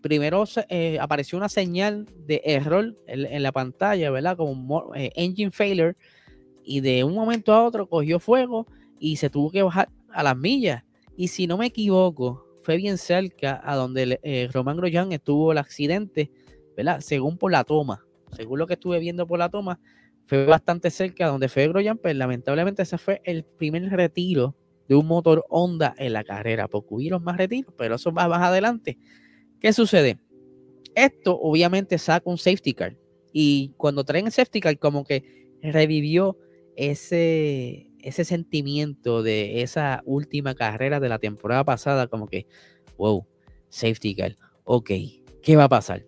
Primero 0.00 0.44
eh, 0.68 0.98
apareció 1.00 1.38
una 1.38 1.48
señal 1.48 2.06
de 2.26 2.42
error 2.44 2.96
en, 3.06 3.42
la 3.42 3.52
pantalla, 3.52 4.10
¿verdad? 4.10 4.36
Como 4.36 4.90
engine 4.94 5.52
failure. 5.52 5.96
Y 6.64 6.80
de 6.80 7.04
un 7.04 7.14
momento 7.14 7.52
a 7.52 7.64
otro 7.64 7.88
cogió 7.88 8.18
fuego 8.18 8.66
y 8.98 9.16
se 9.16 9.30
tuvo 9.30 9.50
que 9.50 9.62
bajar 9.62 9.88
a 10.14 10.22
las 10.22 10.36
millas. 10.36 10.84
Y 11.16 11.28
si 11.28 11.46
no 11.46 11.58
me 11.58 11.66
equivoco, 11.66 12.46
fue 12.62 12.76
bien 12.76 12.98
cerca 12.98 13.60
a 13.64 13.76
donde 13.76 14.20
eh, 14.22 14.48
Román 14.52 14.76
Grosjean 14.76 15.12
estuvo 15.12 15.52
el 15.52 15.58
accidente, 15.58 16.30
¿verdad? 16.76 17.00
Según 17.00 17.36
por 17.38 17.52
la 17.52 17.64
toma. 17.64 18.06
Según 18.32 18.58
lo 18.58 18.66
que 18.66 18.74
estuve 18.74 18.98
viendo 18.98 19.26
por 19.26 19.38
la 19.38 19.50
toma, 19.50 19.78
fue 20.26 20.46
bastante 20.46 20.90
cerca 20.90 21.26
a 21.26 21.28
donde 21.28 21.48
fue 21.48 21.68
Grosjean, 21.68 21.98
pero 21.98 22.18
lamentablemente 22.18 22.82
ese 22.82 22.96
fue 22.98 23.20
el 23.24 23.44
primer 23.44 23.90
retiro 23.90 24.56
de 24.88 24.94
un 24.94 25.06
motor 25.06 25.44
Honda 25.48 25.94
en 25.98 26.12
la 26.12 26.24
carrera, 26.24 26.68
porque 26.68 26.94
hubieron 26.94 27.22
más 27.22 27.36
retiros, 27.36 27.74
pero 27.76 27.96
eso 27.96 28.12
va 28.12 28.28
más 28.28 28.42
adelante. 28.42 28.98
¿Qué 29.60 29.72
sucede? 29.72 30.18
Esto 30.94 31.38
obviamente 31.38 31.98
saca 31.98 32.28
un 32.28 32.38
safety 32.38 32.74
car. 32.74 32.96
Y 33.32 33.72
cuando 33.76 34.04
traen 34.04 34.26
el 34.26 34.32
safety 34.32 34.60
car, 34.60 34.78
como 34.78 35.04
que 35.04 35.50
revivió 35.62 36.36
ese, 36.76 37.90
ese 38.02 38.24
sentimiento 38.24 39.22
de 39.22 39.62
esa 39.62 40.02
última 40.04 40.54
carrera 40.54 41.00
de 41.00 41.08
la 41.08 41.18
temporada 41.18 41.64
pasada, 41.64 42.06
como 42.06 42.26
que, 42.26 42.46
wow, 42.98 43.26
safety 43.68 44.14
car, 44.14 44.36
ok, 44.64 44.90
¿qué 45.42 45.56
va 45.56 45.64
a 45.64 45.68
pasar? 45.68 46.04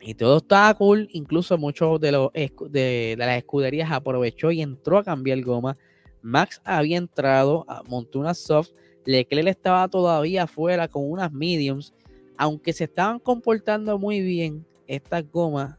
Y 0.00 0.14
todo 0.14 0.38
estaba 0.38 0.72
cool, 0.74 1.08
incluso 1.12 1.58
muchos 1.58 2.00
de, 2.00 2.12
los, 2.12 2.32
de, 2.32 2.50
de 2.70 3.16
las 3.18 3.36
escuderías 3.36 3.90
aprovechó 3.92 4.50
y 4.50 4.62
entró 4.62 4.98
a 4.98 5.04
cambiar 5.04 5.42
goma 5.42 5.76
Max 6.22 6.60
había 6.64 6.98
entrado, 6.98 7.64
ah, 7.68 7.82
montó 7.88 8.20
una 8.20 8.34
soft, 8.34 8.70
Leclerc 9.04 9.48
estaba 9.48 9.88
todavía 9.88 10.44
afuera 10.44 10.88
con 10.88 11.10
unas 11.10 11.32
mediums, 11.32 11.94
aunque 12.36 12.72
se 12.72 12.84
estaban 12.84 13.18
comportando 13.18 13.98
muy 13.98 14.20
bien, 14.20 14.66
esta 14.86 15.22
goma, 15.22 15.78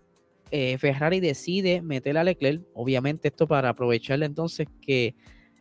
eh, 0.51 0.77
Ferrari 0.77 1.21
decide 1.21 1.81
meter 1.81 2.17
a 2.17 2.25
Leclerc, 2.25 2.61
obviamente 2.73 3.29
esto 3.29 3.47
para 3.47 3.69
aprovecharle 3.69 4.25
entonces 4.25 4.67
que 4.81 5.15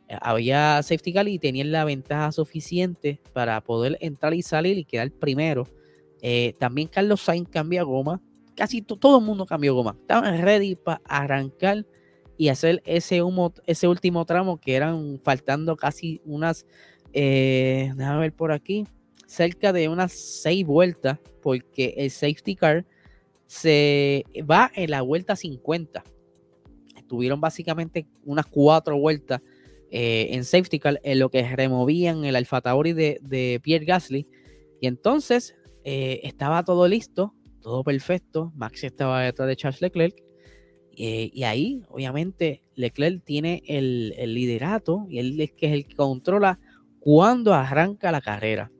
eh, 0.08 0.18
había 0.20 0.82
safety 0.82 1.12
car 1.12 1.28
y 1.28 1.38
tenían 1.38 1.70
la 1.70 1.84
ventaja 1.84 2.32
suficiente 2.32 3.20
para 3.32 3.60
poder 3.60 3.96
entrar 4.00 4.34
y 4.34 4.42
salir 4.42 4.78
y 4.78 4.84
quedar 4.84 5.12
primero. 5.12 5.68
Eh, 6.22 6.54
también 6.58 6.88
Carlos 6.88 7.20
Sainz 7.20 7.48
cambia 7.48 7.84
goma, 7.84 8.20
casi 8.56 8.82
todo 8.82 9.18
el 9.20 9.24
mundo 9.24 9.46
cambió 9.46 9.74
goma, 9.74 9.96
estaban 10.00 10.42
ready 10.42 10.74
para 10.74 11.00
arrancar 11.04 11.86
y 12.36 12.48
hacer 12.48 12.82
ese, 12.84 13.22
último 13.22 14.24
tramo 14.24 14.58
que 14.58 14.74
eran 14.74 15.20
faltando 15.22 15.76
casi 15.76 16.20
unas, 16.24 16.66
déjame 17.12 18.18
ver 18.18 18.32
por 18.32 18.50
aquí, 18.50 18.86
cerca 19.26 19.72
de 19.72 19.88
unas 19.88 20.12
seis 20.12 20.66
vueltas, 20.66 21.18
porque 21.40 21.94
el 21.96 22.10
safety 22.10 22.56
car 22.56 22.86
se 23.50 24.24
va 24.48 24.70
en 24.76 24.92
la 24.92 25.02
vuelta 25.02 25.34
50. 25.34 26.04
Tuvieron 27.08 27.40
básicamente 27.40 28.06
unas 28.22 28.46
cuatro 28.46 28.96
vueltas 28.96 29.42
eh, 29.90 30.28
en 30.30 30.44
safety 30.44 30.78
car 30.78 31.00
en 31.02 31.18
lo 31.18 31.30
que 31.30 31.42
removían 31.42 32.24
el 32.24 32.36
Alfa 32.36 32.60
Tauri 32.60 32.92
de, 32.92 33.60
Pierre 33.60 33.84
Gasly. 33.84 34.28
Y 34.80 34.86
entonces 34.86 35.56
eh, 35.82 36.20
estaba 36.22 36.62
todo 36.62 36.86
listo, 36.86 37.34
todo 37.60 37.82
perfecto. 37.82 38.52
Max 38.54 38.84
estaba 38.84 39.22
detrás 39.22 39.48
de 39.48 39.56
Charles 39.56 39.82
Leclerc. 39.82 40.14
Eh, 40.96 41.30
y 41.32 41.42
ahí, 41.42 41.82
obviamente, 41.88 42.62
Leclerc 42.76 43.24
tiene 43.24 43.64
el, 43.66 44.14
el 44.16 44.32
liderato 44.32 45.06
y 45.08 45.18
él 45.18 45.40
es 45.40 45.50
que 45.50 45.66
es 45.66 45.72
el 45.72 45.86
que 45.86 45.96
controla 45.96 46.60
cuando 47.00 47.52
arranca 47.52 48.12
la 48.12 48.20
carrera. 48.20 48.70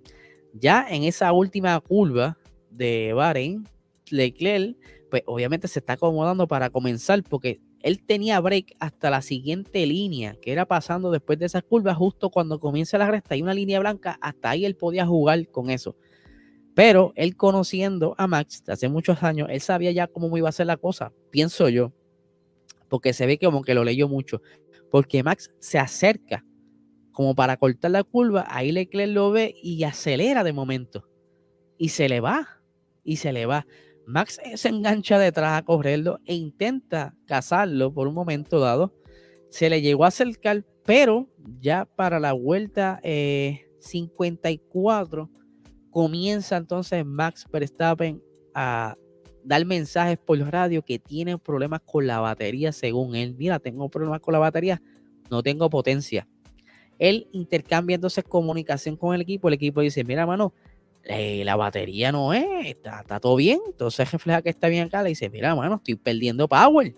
Ya 0.53 0.87
en 0.89 1.03
esa 1.03 1.33
última 1.33 1.81
curva 1.81 2.39
de 2.71 3.13
Bahrein, 3.15 3.65
Leclerc, 4.11 4.77
pues 5.11 5.23
obviamente 5.27 5.69
se 5.69 5.81
está 5.81 5.95
acomodando 5.95 6.47
para 6.47 6.71
comenzar 6.71 7.23
porque 7.23 7.61
él 7.83 8.05
tenía 8.05 8.41
break 8.41 8.77
hasta 8.79 9.11
la 9.11 9.23
siguiente 9.23 9.87
línea, 9.87 10.37
que 10.41 10.53
era 10.53 10.67
pasando 10.67 11.11
después 11.11 11.39
de 11.39 11.47
esa 11.47 11.63
curva, 11.63 11.95
justo 11.95 12.31
cuando 12.31 12.59
comienza 12.59 12.99
la 12.99 13.11
recta, 13.11 13.35
hay 13.35 13.43
una 13.43 13.55
línea 13.55 13.81
blanca, 13.81 14.19
hasta 14.21 14.51
ahí 14.51 14.65
él 14.65 14.77
podía 14.77 15.07
jugar 15.07 15.49
con 15.51 15.71
eso. 15.71 15.97
Pero 16.75 17.13
él 17.17 17.37
conociendo 17.37 18.15
a 18.19 18.27
Max 18.27 18.63
hace 18.69 18.89
muchos 18.89 19.23
años, 19.23 19.49
él 19.51 19.61
sabía 19.61 19.91
ya 19.93 20.07
cómo 20.07 20.37
iba 20.37 20.49
a 20.49 20.53
ser 20.53 20.67
la 20.67 20.77
cosa, 20.77 21.13
pienso 21.31 21.69
yo, 21.69 21.93
porque 22.89 23.13
se 23.13 23.27
ve 23.27 23.39
como 23.39 23.63
que 23.63 23.75
lo 23.75 23.85
leyó 23.85 24.09
mucho, 24.09 24.43
porque 24.91 25.23
Max 25.23 25.51
se 25.59 25.79
acerca 25.79 26.45
como 27.13 27.35
para 27.35 27.57
cortar 27.57 27.91
la 27.91 28.05
curva, 28.05 28.47
ahí 28.49 28.73
Leclerc 28.73 29.13
lo 29.13 29.31
ve 29.31 29.55
y 29.63 29.83
acelera 29.85 30.45
de 30.45 30.53
momento. 30.53 31.07
Y 31.77 31.91
se 31.91 32.09
le 32.09 32.21
va, 32.21 32.61
y 33.05 33.17
se 33.17 33.33
le 33.33 33.47
va. 33.47 33.67
Max 34.11 34.41
se 34.55 34.69
engancha 34.69 35.19
detrás 35.19 35.57
a 35.57 35.65
correrlo 35.65 36.19
e 36.25 36.35
intenta 36.35 37.15
cazarlo 37.27 37.95
por 37.95 38.09
un 38.09 38.15
momento 38.15 38.59
dado. 38.59 38.93
Se 39.51 39.71
le 39.71 39.81
llegó 39.81 40.05
a 40.05 40.09
acercar, 40.09 40.65
pero 40.85 41.29
ya 41.61 41.85
para 41.85 42.19
la 42.19 42.33
vuelta 42.33 43.01
54 43.03 45.23
eh, 45.23 45.29
comienza 45.91 46.57
entonces 46.57 47.05
Max 47.05 47.47
Verstappen 47.51 48.21
a 48.53 48.97
dar 49.45 49.65
mensajes 49.65 50.19
por 50.19 50.39
radio 50.39 50.83
que 50.83 50.99
tiene 50.99 51.39
problemas 51.39 51.81
con 51.85 52.05
la 52.07 52.21
batería 52.21 52.73
según 52.73 53.15
él. 53.15 53.37
Mira, 53.39 53.61
tengo 53.61 53.89
problemas 53.89 54.21
con 54.21 54.33
la 54.33 54.39
batería, 54.39 54.83
no 55.31 55.43
tengo 55.43 55.71
potencia. 55.71 56.29
Él 56.99 57.29
intercambia 57.33 57.95
entonces 57.95 58.25
comunicación 58.25 58.97
con 58.97 59.15
el 59.15 59.23
equipo. 59.23 59.49
El 59.49 59.55
equipo 59.55 59.81
dice, 59.81 60.05
mira, 60.05 60.27
mano, 60.27 60.53
eh, 61.05 61.43
la 61.45 61.57
batería 61.57 62.13
no 62.13 62.33
es, 62.33 62.45
está, 62.67 63.03
todo 63.21 63.37
bien. 63.37 63.61
Entonces 63.67 64.11
refleja 64.11 64.43
que 64.43 64.51
está 64.51 64.69
bien 64.69 64.87
acá. 64.87 65.03
Le 65.03 65.11
dice, 65.11 65.31
mira, 65.31 65.55
mano, 65.55 65.77
estoy 65.77 65.97
perdiendo 65.97 66.49
power. 66.49 66.95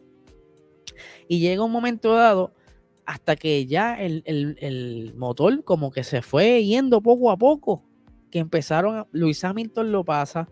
Y 1.28 1.40
llega 1.40 1.64
un 1.64 1.72
momento 1.72 2.14
dado 2.14 2.52
hasta 3.04 3.36
que 3.36 3.66
ya 3.66 4.00
el, 4.00 5.12
motor 5.16 5.64
como 5.64 5.90
que 5.90 6.04
se 6.04 6.22
fue 6.22 6.64
yendo 6.64 7.00
poco 7.00 7.30
a 7.30 7.36
poco. 7.36 7.84
Que 8.30 8.38
empezaron, 8.38 9.06
Luis 9.12 9.44
Hamilton 9.44 9.92
lo 9.92 10.04
pasa, 10.04 10.48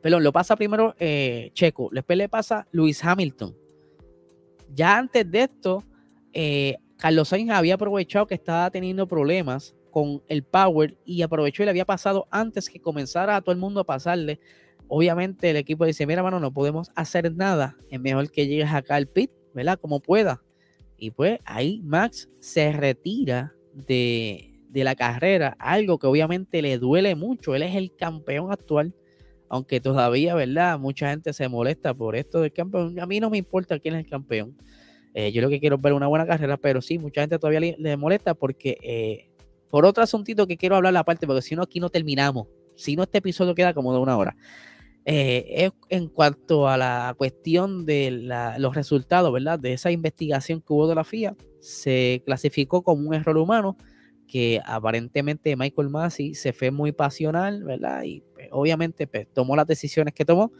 perdón, 0.00 0.24
lo 0.24 0.32
pasa 0.32 0.56
primero 0.56 0.94
eh, 0.98 1.50
Checo, 1.52 1.90
después 1.92 2.16
le 2.16 2.30
pasa 2.30 2.66
Luis 2.70 3.04
Hamilton. 3.04 3.54
Ya 4.72 4.96
antes 4.96 5.30
de 5.30 5.42
esto, 5.42 5.84
eh, 6.32 6.76
Carlos 6.96 7.28
Sainz 7.28 7.50
había 7.50 7.74
aprovechado 7.74 8.26
que 8.26 8.34
estaba 8.34 8.70
teniendo 8.70 9.06
problemas 9.06 9.74
con 9.94 10.24
el 10.26 10.42
power 10.42 10.98
y 11.04 11.22
aprovechó 11.22 11.62
y 11.62 11.66
le 11.66 11.70
había 11.70 11.84
pasado 11.84 12.26
antes 12.32 12.68
que 12.68 12.80
comenzara 12.80 13.36
a 13.36 13.42
todo 13.42 13.52
el 13.52 13.60
mundo 13.60 13.78
a 13.78 13.84
pasarle. 13.84 14.40
Obviamente 14.88 15.50
el 15.50 15.56
equipo 15.56 15.86
dice, 15.86 16.04
mira, 16.04 16.20
mano, 16.20 16.40
no 16.40 16.52
podemos 16.52 16.90
hacer 16.96 17.32
nada. 17.32 17.76
Es 17.90 18.00
mejor 18.00 18.28
que 18.32 18.48
llegues 18.48 18.72
acá 18.72 18.96
al 18.96 19.06
pit, 19.06 19.30
¿verdad? 19.54 19.78
Como 19.78 20.00
pueda. 20.00 20.42
Y 20.98 21.12
pues 21.12 21.38
ahí 21.44 21.80
Max 21.84 22.28
se 22.40 22.72
retira 22.72 23.54
de, 23.72 24.58
de 24.68 24.82
la 24.82 24.96
carrera, 24.96 25.56
algo 25.60 26.00
que 26.00 26.08
obviamente 26.08 26.60
le 26.60 26.76
duele 26.78 27.14
mucho. 27.14 27.54
Él 27.54 27.62
es 27.62 27.76
el 27.76 27.94
campeón 27.94 28.50
actual, 28.50 28.96
aunque 29.48 29.78
todavía, 29.78 30.34
¿verdad? 30.34 30.76
Mucha 30.80 31.10
gente 31.10 31.32
se 31.32 31.48
molesta 31.48 31.94
por 31.94 32.16
esto 32.16 32.40
del 32.40 32.52
campeón. 32.52 32.98
A 32.98 33.06
mí 33.06 33.20
no 33.20 33.30
me 33.30 33.38
importa 33.38 33.78
quién 33.78 33.94
es 33.94 34.06
el 34.06 34.10
campeón. 34.10 34.56
Eh, 35.14 35.30
yo 35.30 35.40
lo 35.40 35.48
que 35.48 35.60
quiero 35.60 35.76
es 35.76 35.82
ver 35.82 35.92
una 35.92 36.08
buena 36.08 36.26
carrera, 36.26 36.56
pero 36.56 36.82
sí, 36.82 36.98
mucha 36.98 37.20
gente 37.20 37.38
todavía 37.38 37.76
le, 37.78 37.96
molesta 37.96 38.34
porque 38.34 38.76
eh, 38.82 39.33
por 39.74 39.86
otro 39.86 40.04
asuntito 40.04 40.46
que 40.46 40.56
quiero 40.56 40.76
hablar 40.76 40.92
la 40.92 41.02
parte, 41.02 41.26
porque 41.26 41.42
si 41.42 41.56
no 41.56 41.62
aquí 41.64 41.80
no 41.80 41.88
terminamos. 41.88 42.46
Si 42.76 42.94
no, 42.94 43.02
este 43.02 43.18
episodio 43.18 43.56
queda 43.56 43.74
como 43.74 43.92
de 43.92 43.98
una 43.98 44.16
hora. 44.16 44.36
Eh, 45.04 45.68
en 45.88 46.06
cuanto 46.06 46.68
a 46.68 46.76
la 46.76 47.12
cuestión 47.18 47.84
de 47.84 48.12
los 48.56 48.76
resultados, 48.76 49.32
¿verdad? 49.32 49.58
De 49.58 49.72
esa 49.72 49.90
investigación 49.90 50.60
que 50.60 50.72
hubo 50.72 50.86
de 50.86 50.94
la 50.94 51.02
FIA, 51.02 51.34
se 51.58 52.22
clasificó 52.24 52.84
como 52.84 53.08
un 53.08 53.14
error 53.14 53.36
humano 53.36 53.76
que 54.28 54.60
aparentemente 54.64 55.56
Michael 55.56 55.90
Massey 55.90 56.36
se 56.36 56.52
fue 56.52 56.70
muy 56.70 56.92
pasional, 56.92 57.64
¿verdad? 57.64 58.04
Y 58.04 58.22
pues, 58.32 58.46
obviamente 58.52 59.08
pues, 59.08 59.26
tomó 59.32 59.56
las 59.56 59.66
decisiones 59.66 60.14
que 60.14 60.24
tomó 60.24 60.52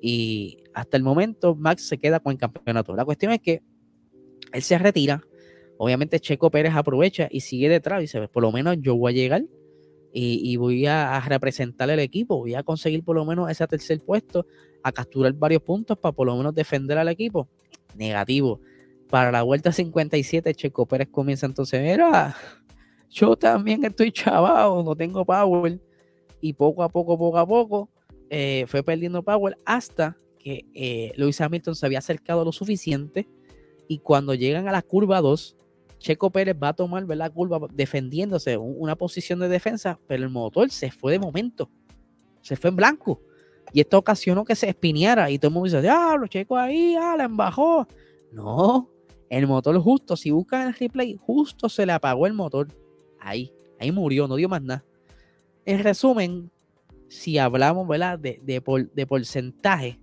y 0.00 0.56
hasta 0.72 0.96
el 0.96 1.02
momento 1.02 1.54
Max 1.54 1.86
se 1.86 1.98
queda 1.98 2.18
con 2.18 2.32
el 2.32 2.38
campeonato. 2.38 2.96
La 2.96 3.04
cuestión 3.04 3.30
es 3.32 3.40
que 3.40 3.62
él 4.54 4.62
se 4.62 4.78
retira. 4.78 5.22
Obviamente 5.78 6.20
Checo 6.20 6.50
Pérez 6.50 6.74
aprovecha 6.74 7.28
y 7.30 7.40
sigue 7.40 7.68
detrás. 7.68 8.00
Y 8.00 8.02
dice, 8.02 8.28
por 8.28 8.42
lo 8.42 8.52
menos 8.52 8.76
yo 8.80 8.96
voy 8.96 9.12
a 9.12 9.14
llegar 9.14 9.44
y, 10.12 10.56
voy 10.56 10.86
a, 10.86 11.20
representar 11.20 11.90
el 11.90 11.98
equipo. 11.98 12.38
Voy 12.38 12.54
a 12.54 12.62
conseguir 12.62 13.02
por 13.02 13.16
lo 13.16 13.24
menos 13.24 13.50
ese 13.50 13.66
tercer 13.66 14.00
puesto, 14.00 14.46
a 14.82 14.92
capturar 14.92 15.32
varios 15.32 15.62
puntos 15.62 15.98
para 15.98 16.14
por 16.14 16.26
lo 16.26 16.36
menos 16.36 16.54
defender 16.54 16.98
al 16.98 17.08
equipo. 17.08 17.48
Negativo. 17.96 18.60
Para 19.10 19.32
la 19.32 19.42
vuelta 19.42 19.72
57, 19.72 20.54
Checo 20.54 20.86
Pérez 20.86 21.08
comienza 21.10 21.46
entonces, 21.46 21.82
mira, 21.82 22.36
yo 23.10 23.36
también 23.36 23.84
estoy 23.84 24.12
chavado, 24.12 24.82
no 24.82 24.94
tengo 24.94 25.24
power. 25.24 25.80
Y 26.40 26.52
poco 26.52 26.82
a 26.82 26.88
poco, 26.88 27.18
poco 27.18 27.38
a 27.38 27.46
poco, 27.46 27.90
eh, 28.30 28.64
fue 28.68 28.82
perdiendo 28.82 29.22
power 29.22 29.56
hasta 29.64 30.16
que 30.38 30.66
eh, 30.74 31.12
Luis 31.16 31.40
Hamilton 31.40 31.74
se 31.74 31.86
había 31.86 31.98
acercado 31.98 32.44
lo 32.44 32.52
suficiente 32.52 33.26
y 33.88 33.98
cuando 33.98 34.34
llegan 34.34 34.68
a 34.68 34.72
la 34.72 34.82
curva 34.82 35.20
2, 35.20 35.56
Checo 36.04 36.28
Pérez 36.28 36.54
va 36.62 36.68
a 36.68 36.72
tomar 36.74 37.02
la 37.08 37.30
curva 37.30 37.58
defendiéndose, 37.72 38.58
una 38.58 38.94
posición 38.94 39.38
de 39.38 39.48
defensa, 39.48 39.98
pero 40.06 40.22
el 40.22 40.28
motor 40.28 40.70
se 40.70 40.90
fue 40.90 41.12
de 41.12 41.18
momento, 41.18 41.70
se 42.42 42.56
fue 42.56 42.68
en 42.68 42.76
blanco. 42.76 43.22
Y 43.72 43.80
esto 43.80 43.96
ocasionó 43.96 44.44
que 44.44 44.54
se 44.54 44.68
espineara 44.68 45.30
y 45.30 45.38
todo 45.38 45.48
el 45.48 45.54
mundo 45.54 45.64
dice, 45.64 45.80
diablo, 45.80 46.26
Checo 46.26 46.58
ahí, 46.58 46.94
ah, 46.94 47.14
la 47.16 47.24
embajó. 47.24 47.88
No, 48.32 48.90
el 49.30 49.46
motor 49.46 49.78
justo, 49.80 50.14
si 50.14 50.30
buscan 50.30 50.68
el 50.68 50.74
replay, 50.74 51.16
justo 51.18 51.70
se 51.70 51.86
le 51.86 51.92
apagó 51.92 52.26
el 52.26 52.34
motor. 52.34 52.68
Ahí, 53.18 53.50
ahí 53.80 53.90
murió, 53.90 54.28
no 54.28 54.36
dio 54.36 54.50
más 54.50 54.60
nada. 54.60 54.84
En 55.64 55.82
resumen, 55.82 56.50
si 57.08 57.38
hablamos. 57.38 57.88
De, 58.20 58.40
de, 58.42 58.90
de 58.92 59.06
porcentaje, 59.06 59.98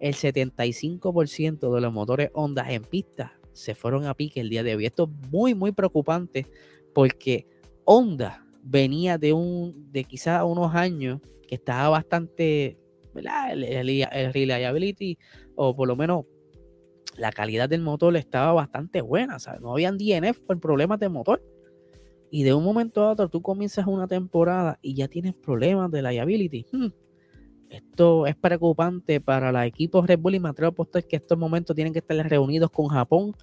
el 0.00 0.14
75% 0.14 1.72
de 1.72 1.80
los 1.80 1.92
motores 1.92 2.30
Honda 2.34 2.72
en 2.72 2.82
pista 2.82 3.37
se 3.58 3.74
fueron 3.74 4.06
a 4.06 4.14
pique 4.14 4.40
el 4.40 4.48
día 4.48 4.62
de 4.62 4.76
hoy. 4.76 4.86
Esto 4.86 5.04
es 5.04 5.30
muy, 5.30 5.54
muy 5.54 5.72
preocupante 5.72 6.46
porque 6.94 7.46
Honda 7.84 8.44
venía 8.62 9.18
de 9.18 9.32
un, 9.32 9.90
de 9.92 10.04
quizás 10.04 10.42
unos 10.44 10.74
años 10.74 11.20
que 11.46 11.56
estaba 11.56 11.88
bastante, 11.88 12.78
¿verdad? 13.14 13.52
El, 13.52 14.32
reliability 14.32 15.18
o 15.56 15.74
por 15.74 15.88
lo 15.88 15.96
menos 15.96 16.24
la 17.16 17.32
calidad 17.32 17.68
del 17.68 17.82
motor 17.82 18.16
estaba 18.16 18.52
bastante 18.52 19.00
buena, 19.00 19.38
¿sabes? 19.38 19.60
No 19.60 19.72
habían 19.72 19.98
DNF 19.98 20.40
por 20.40 20.60
problemas 20.60 21.00
de 21.00 21.08
motor. 21.08 21.42
Y 22.30 22.42
de 22.42 22.52
un 22.52 22.62
momento 22.62 23.02
a 23.02 23.12
otro 23.12 23.28
tú 23.28 23.40
comienzas 23.40 23.86
una 23.86 24.06
temporada 24.06 24.78
y 24.82 24.94
ya 24.94 25.08
tienes 25.08 25.34
problemas 25.34 25.90
de 25.90 26.02
liability. 26.02 26.66
Hmm. 26.70 26.88
Esto 27.70 28.26
es 28.26 28.36
preocupante 28.36 29.20
para 29.20 29.52
los 29.52 29.62
equipos 29.62 30.06
Red 30.06 30.18
Bull 30.18 30.36
y 30.36 30.40
me 30.40 30.48
atrevo 30.48 30.88
a 30.92 31.02
que 31.02 31.16
estos 31.16 31.36
momentos 31.36 31.74
tienen 31.76 31.92
que 31.92 31.98
estar 31.98 32.16
reunidos 32.28 32.70
con 32.70 32.88
Japón 32.88 33.34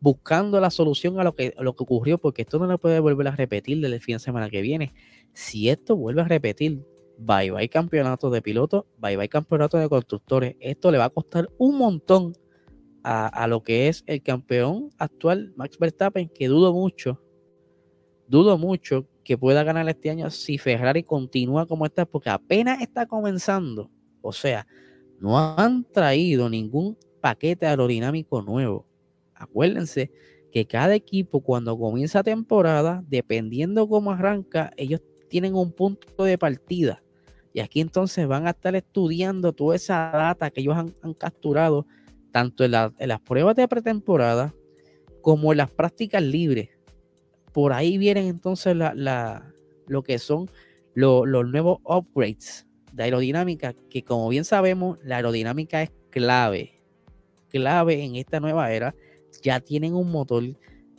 buscando 0.00 0.60
la 0.60 0.70
solución 0.70 1.20
a 1.20 1.24
lo 1.24 1.34
que, 1.34 1.54
lo 1.58 1.74
que 1.74 1.84
ocurrió, 1.84 2.18
porque 2.18 2.42
esto 2.42 2.58
no 2.58 2.66
lo 2.66 2.78
puede 2.78 2.98
volver 2.98 3.28
a 3.28 3.36
repetir 3.36 3.80
desde 3.80 3.94
el 3.94 4.00
fin 4.00 4.16
de 4.16 4.20
semana 4.20 4.50
que 4.50 4.60
viene. 4.60 4.92
Si 5.32 5.68
esto 5.68 5.96
vuelve 5.96 6.22
a 6.22 6.24
repetir, 6.24 6.84
bye 7.18 7.50
bye 7.52 7.68
campeonato 7.68 8.28
de 8.30 8.42
pilotos, 8.42 8.84
bye 8.98 9.16
bye 9.16 9.28
campeonato 9.28 9.78
de 9.78 9.88
constructores. 9.88 10.56
Esto 10.60 10.90
le 10.90 10.98
va 10.98 11.04
a 11.04 11.10
costar 11.10 11.48
un 11.58 11.78
montón 11.78 12.32
a, 13.04 13.46
lo 13.48 13.62
que 13.62 13.88
es 13.88 14.04
el 14.06 14.22
campeón 14.22 14.90
actual, 14.98 15.52
Max 15.56 15.78
Verstappen, 15.78 16.28
que 16.28 16.48
dudo 16.48 16.72
mucho, 16.72 17.20
dudo 18.28 18.58
mucho 18.58 19.08
que 19.24 19.38
pueda 19.38 19.62
ganar 19.64 19.88
este 19.88 20.10
año 20.10 20.30
si 20.30 20.58
Ferrari 20.58 21.02
continúa 21.02 21.66
como 21.66 21.86
está, 21.86 22.04
porque 22.04 22.30
apenas 22.30 22.80
está 22.80 23.06
comenzando. 23.06 23.90
O 24.20 24.32
sea, 24.32 24.66
no 25.20 25.38
han 25.56 25.84
traído 25.84 26.48
ningún 26.48 26.96
paquete 27.20 27.66
aerodinámico 27.66 28.42
nuevo. 28.42 28.86
Acuérdense 29.34 30.10
que 30.52 30.66
cada 30.66 30.94
equipo 30.94 31.40
cuando 31.40 31.78
comienza 31.78 32.22
temporada, 32.22 33.02
dependiendo 33.08 33.88
cómo 33.88 34.12
arranca, 34.12 34.72
ellos 34.76 35.00
tienen 35.28 35.54
un 35.54 35.72
punto 35.72 36.24
de 36.24 36.36
partida. 36.36 37.02
Y 37.54 37.60
aquí 37.60 37.80
entonces 37.80 38.26
van 38.26 38.46
a 38.46 38.50
estar 38.50 38.74
estudiando 38.76 39.52
toda 39.52 39.76
esa 39.76 40.10
data 40.12 40.50
que 40.50 40.60
ellos 40.60 40.76
han, 40.76 41.14
capturado, 41.14 41.86
tanto 42.30 42.64
en, 42.64 42.72
las 42.72 43.20
pruebas 43.24 43.56
de 43.56 43.68
pretemporada 43.68 44.54
como 45.20 45.52
en 45.52 45.58
las 45.58 45.70
prácticas 45.70 46.22
libres. 46.22 46.68
Por 47.52 47.72
ahí 47.72 47.98
vienen 47.98 48.26
entonces 48.26 48.76
lo 48.76 50.02
que 50.02 50.18
son 50.18 50.50
los 50.94 51.26
nuevos 51.26 51.80
upgrades 51.84 52.66
de 52.92 53.04
aerodinámica, 53.04 53.74
que 53.90 54.02
como 54.02 54.28
bien 54.28 54.44
sabemos, 54.44 54.98
la 55.02 55.16
aerodinámica 55.16 55.82
es 55.82 55.90
clave, 56.10 56.80
clave 57.48 58.04
en 58.04 58.16
esta 58.16 58.40
nueva 58.40 58.72
era. 58.72 58.94
Ya 59.42 59.60
tienen 59.60 59.94
un 59.94 60.10
motor 60.10 60.42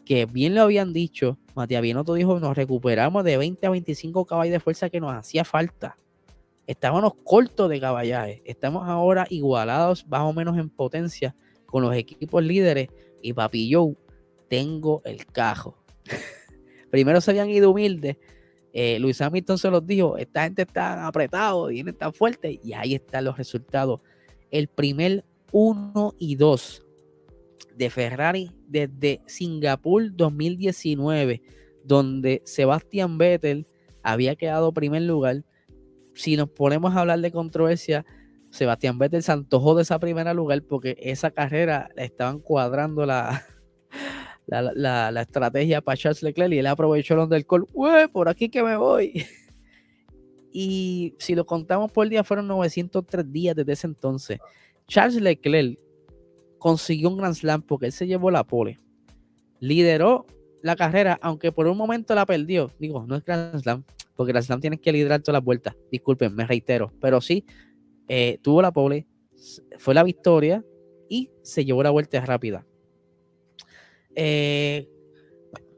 que 0.05 0.25
bien 0.25 0.55
lo 0.55 0.63
habían 0.63 0.91
dicho, 0.91 1.37
Matías 1.55 1.81
Binotto 1.81 2.15
dijo, 2.15 2.39
nos 2.39 2.57
recuperamos 2.57 3.23
de 3.23 3.37
20 3.37 3.67
a 3.67 3.69
25 3.69 4.25
caballos 4.25 4.53
de 4.53 4.59
fuerza 4.59 4.89
que 4.89 4.99
nos 4.99 5.13
hacía 5.13 5.45
falta. 5.45 5.97
Estábamos 6.65 7.13
cortos 7.23 7.69
de 7.69 7.79
caballaje, 7.79 8.41
estamos 8.45 8.87
ahora 8.87 9.27
igualados 9.29 10.07
más 10.07 10.21
o 10.21 10.33
menos 10.33 10.57
en 10.57 10.69
potencia 10.69 11.35
con 11.65 11.83
los 11.83 11.95
equipos 11.95 12.43
líderes 12.43 12.89
y 13.21 13.33
Papi 13.33 13.71
tengo 14.49 15.01
el 15.05 15.25
cajo. 15.25 15.77
Primero 16.93 17.19
se 17.21 17.31
habían 17.31 17.49
ido 17.49 17.71
humildes 17.71 18.17
eh, 18.71 18.99
Luis 18.99 19.19
Hamilton 19.19 19.57
se 19.59 19.71
los 19.71 19.83
dijo, 19.85 20.15
esta 20.17 20.43
gente 20.43 20.61
está 20.61 21.07
apretado, 21.07 21.67
viene 21.67 21.91
tan 21.91 22.13
fuerte, 22.13 22.59
y 22.63 22.73
ahí 22.73 22.93
están 22.93 23.25
los 23.25 23.35
resultados. 23.35 24.01
El 24.49 24.67
primer 24.67 25.23
1 25.51 26.15
y 26.19 26.35
2 26.35 26.85
de 27.75 27.89
Ferrari 27.91 28.51
desde 28.67 29.21
Singapur 29.27 30.15
2019, 30.15 31.41
donde 31.83 32.41
Sebastián 32.45 33.19
Vettel 33.19 33.67
había 34.01 34.35
quedado 34.35 34.73
primer 34.73 35.03
lugar. 35.03 35.45
Si 36.15 36.35
nos 36.35 36.49
ponemos 36.49 36.95
a 36.95 37.01
hablar 37.01 37.21
de 37.21 37.31
controversia, 37.31 38.05
Sebastián 38.49 38.97
Vettel 38.97 39.23
se 39.23 39.31
antojó 39.31 39.75
de 39.75 39.83
esa 39.83 39.99
primera 39.99 40.33
lugar 40.33 40.61
porque 40.63 40.95
esa 40.99 41.31
carrera 41.31 41.89
la 41.95 42.03
estaban 42.03 42.39
cuadrando 42.39 43.05
la, 43.05 43.43
la, 44.47 45.21
estrategia 45.21 45.81
para 45.81 45.97
Charles 45.97 46.23
Leclerc 46.23 46.53
y 46.53 46.59
él 46.59 46.67
aprovechó 46.67 47.13
el 47.13 47.21
undercall, 47.21 47.65
¡Uy, 47.73 48.07
por 48.11 48.29
aquí 48.29 48.49
que 48.49 48.63
me 48.63 48.75
voy! 48.75 49.25
y 50.51 51.15
si 51.19 51.35
lo 51.35 51.45
contamos 51.45 51.91
por 51.91 52.07
día, 52.09 52.23
fueron 52.23 52.47
903 52.47 53.31
días 53.31 53.55
desde 53.55 53.73
ese 53.73 53.87
entonces. 53.87 54.39
Charles 54.87 55.21
Leclerc 55.21 55.79
consiguió 56.57 57.09
un 57.09 57.17
Grand 57.17 57.35
Slam 57.35 57.61
porque 57.61 57.87
él 57.87 57.91
se 57.91 58.07
llevó 58.07 58.31
la 58.31 58.43
pole. 58.43 58.79
Lideró 59.59 60.25
la 60.61 60.75
carrera, 60.75 61.19
aunque 61.21 61.51
por 61.51 61.67
un 61.67 61.77
momento 61.77 62.15
la 62.15 62.25
perdió. 62.25 62.71
Digo, 62.79 63.05
no 63.05 63.15
es 63.15 63.23
Grand 63.23 63.59
Slam, 63.61 63.83
porque 64.15 64.31
Grand 64.31 64.45
Slam 64.45 64.61
tienes 64.61 64.79
que 64.79 64.91
liderar 64.91 65.21
todas 65.21 65.39
las 65.39 65.43
vueltas. 65.43 65.75
Disculpen, 65.91 66.35
me 66.35 66.45
reitero. 66.45 66.91
Pero 67.01 67.21
sí, 67.21 67.45
eh, 68.07 68.39
tuvo 68.41 68.61
la 68.61 68.71
pole, 68.71 69.07
fue 69.77 69.93
la 69.93 70.03
victoria 70.03 70.63
y 71.09 71.31
se 71.41 71.65
llevó 71.65 71.83
la 71.83 71.89
vuelta 71.89 72.25
rápida. 72.25 72.65
Eh, 74.15 74.89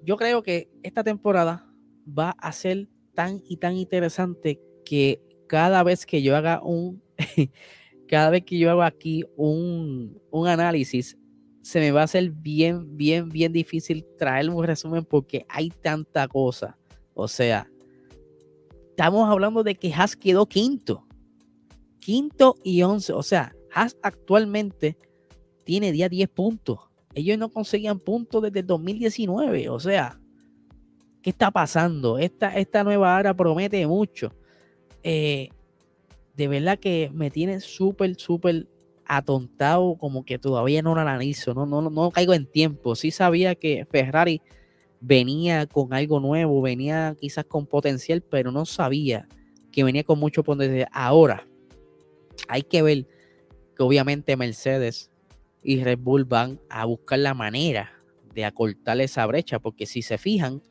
yo 0.04 0.18
creo 0.18 0.44
que 0.44 0.70
esta 0.84 1.04
temporada 1.04 1.68
va 2.08 2.32
a 2.32 2.52
ser 2.52 2.90
tan 3.14 3.42
y 3.48 3.58
tan 3.58 3.76
interesante 3.76 4.62
que 4.84 5.22
cada 5.48 5.84
vez 5.84 6.06
que 6.06 6.22
yo 6.22 6.36
haga 6.36 6.62
un, 6.62 7.02
cada 8.08 8.30
vez 8.30 8.44
que 8.44 8.60
yo 8.60 8.70
hago 8.70 8.84
aquí 8.84 9.24
un, 9.36 10.22
un 10.30 10.48
análisis, 10.48 11.18
se 11.62 11.80
me 11.80 11.92
va 11.92 12.02
a 12.02 12.04
hacer 12.06 12.30
bien, 12.30 12.96
bien, 12.96 13.30
bien 13.30 13.52
difícil 13.52 14.06
traer 14.18 14.50
un 14.50 14.64
resumen 14.64 15.04
porque 15.04 15.46
hay 15.50 15.70
tanta 15.70 16.28
cosa. 16.28 16.78
O 17.16 17.28
sea, 17.28 17.72
estamos 18.92 19.28
hablando 19.28 19.64
de 19.64 19.74
que 19.74 19.92
Haas 19.92 20.16
quedó 20.16 20.46
quinto. 20.46 21.08
Quinto 22.00 22.56
y 22.64 22.84
once. 22.84 23.12
O 23.14 23.24
sea, 23.24 23.56
Haas 23.74 23.98
actualmente 24.04 24.96
tiene 25.64 25.92
día 25.92 26.08
10 26.08 26.30
puntos 26.30 26.80
ellos 27.16 27.38
no 27.38 27.50
conseguían 27.50 28.00
puntos 28.00 28.44
desde 28.44 28.62
2019. 28.62 29.70
O 29.70 29.80
sea, 29.80 30.20
¿qué 31.22 31.30
está 31.32 31.50
pasando? 31.50 32.20
Esta, 32.20 32.56
esta 32.56 32.84
nueva 32.84 33.20
era 33.20 33.34
promete 33.34 33.88
mucho. 33.88 34.32
Eh, 35.02 35.50
de 36.36 36.48
verdad 36.48 36.78
que 36.78 37.10
me 37.14 37.32
tiene 37.32 37.62
súper, 37.62 38.16
súper 38.16 38.68
atontado, 39.06 39.96
como 39.98 40.26
que 40.26 40.38
todavía 40.38 40.82
no 40.82 40.94
lo 40.94 41.02
analizo, 41.02 41.54
no, 41.54 41.66
no, 41.66 41.90
no 41.90 42.12
caigo 42.12 42.34
en 42.34 42.46
tiempo. 42.46 42.96
Sí 42.96 43.12
sabía 43.12 43.56
que 43.56 43.88
Ferrari 43.90 44.42
venía 45.00 45.68
con 45.68 45.94
algo 45.94 46.20
nuevo, 46.20 46.62
venía 46.62 47.16
quizás 47.20 47.46
con 47.46 47.66
potencial, 47.66 48.22
pero 48.22 48.52
no 48.52 48.66
sabía 48.66 49.30
que 49.72 49.86
venía 49.86 50.04
con 50.04 50.20
mucho 50.20 50.44
potencial. 50.44 50.90
Ahora, 50.92 51.48
hay 52.50 52.64
que 52.64 52.82
ver 52.82 53.08
que 53.78 53.84
obviamente 53.84 54.36
Mercedes 54.36 55.12
y 55.66 55.84
Red 55.84 55.98
Bull 56.00 56.26
van 56.26 56.60
a 56.70 56.86
buscar 56.86 57.18
la 57.18 57.34
manera 57.34 57.92
de 58.36 58.46
acortar 58.46 59.02
esa 59.02 59.26
brecha, 59.26 59.58
porque 59.58 59.88
si 59.88 60.04
se 60.04 60.20
fijan, 60.20 60.62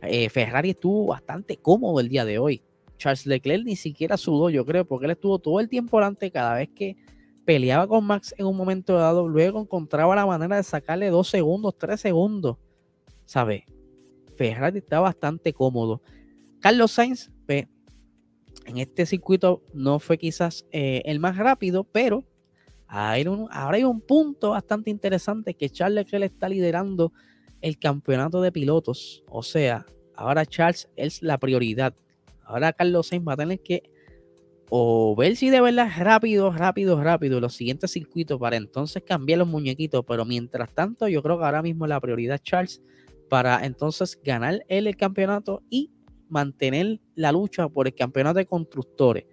eh, 0.00 0.28
Ferrari 0.28 0.70
estuvo 0.70 1.06
bastante 1.06 1.56
cómodo 1.56 1.98
el 1.98 2.08
día 2.08 2.24
de 2.24 2.38
hoy. 2.38 2.62
Charles 2.98 3.26
Leclerc 3.26 3.64
ni 3.64 3.74
siquiera 3.74 4.16
sudó, 4.16 4.48
yo 4.48 4.64
creo, 4.64 4.84
porque 4.84 5.06
él 5.06 5.12
estuvo 5.12 5.40
todo 5.40 5.58
el 5.58 5.68
tiempo 5.68 5.98
delante 5.98 6.30
cada 6.30 6.54
vez 6.54 6.68
que 6.72 6.96
peleaba 7.44 7.88
con 7.88 8.04
Max 8.04 8.32
en 8.38 8.46
un 8.46 8.56
momento 8.56 8.94
dado, 8.94 9.26
luego 9.26 9.60
encontraba 9.60 10.14
la 10.14 10.24
manera 10.24 10.56
de 10.56 10.62
sacarle 10.62 11.10
dos 11.10 11.28
segundos, 11.28 11.76
tres 11.76 12.00
segundos. 12.00 12.58
¿Sabes? 13.24 13.64
Ferrari 14.36 14.78
está 14.78 15.00
bastante 15.00 15.52
cómodo. 15.52 16.00
Carlos 16.60 16.92
Sainz, 16.92 17.28
en 17.48 18.78
este 18.78 19.04
circuito 19.04 19.64
no 19.74 19.98
fue 19.98 20.16
quizás 20.16 20.64
eh, 20.70 21.02
el 21.06 21.18
más 21.18 21.36
rápido, 21.36 21.82
pero 21.82 22.24
ahora 22.92 23.76
hay 23.76 23.84
un 23.84 24.00
punto 24.00 24.50
bastante 24.50 24.90
interesante 24.90 25.54
que 25.54 25.70
Charles 25.70 26.04
Leclerc 26.04 26.32
está 26.32 26.48
liderando 26.48 27.12
el 27.60 27.78
campeonato 27.78 28.42
de 28.42 28.52
pilotos. 28.52 29.24
O 29.28 29.42
sea, 29.42 29.86
ahora 30.14 30.44
Charles 30.44 30.90
es 30.96 31.22
la 31.22 31.38
prioridad. 31.38 31.94
Ahora 32.44 32.72
Carlos 32.72 33.06
Sainz 33.06 33.26
va 33.26 33.32
a 33.32 33.36
tener 33.36 33.60
que 33.60 33.82
o 34.74 35.14
ver 35.16 35.36
si 35.36 35.50
de 35.50 35.60
verdad 35.60 35.88
rápido, 35.98 36.50
rápido, 36.50 37.02
rápido 37.02 37.40
los 37.40 37.54
siguientes 37.54 37.90
circuitos 37.90 38.38
para 38.38 38.56
entonces 38.56 39.02
cambiar 39.02 39.38
los 39.38 39.48
muñequitos. 39.48 40.04
Pero 40.06 40.24
mientras 40.24 40.74
tanto, 40.74 41.08
yo 41.08 41.22
creo 41.22 41.38
que 41.38 41.44
ahora 41.44 41.62
mismo 41.62 41.86
la 41.86 42.00
prioridad 42.00 42.40
Charles 42.42 42.82
para 43.28 43.64
entonces 43.64 44.18
ganar 44.22 44.64
el 44.68 44.94
campeonato 44.96 45.62
y 45.70 45.90
mantener 46.28 47.00
la 47.14 47.32
lucha 47.32 47.68
por 47.68 47.86
el 47.86 47.94
campeonato 47.94 48.38
de 48.38 48.46
constructores. 48.46 49.24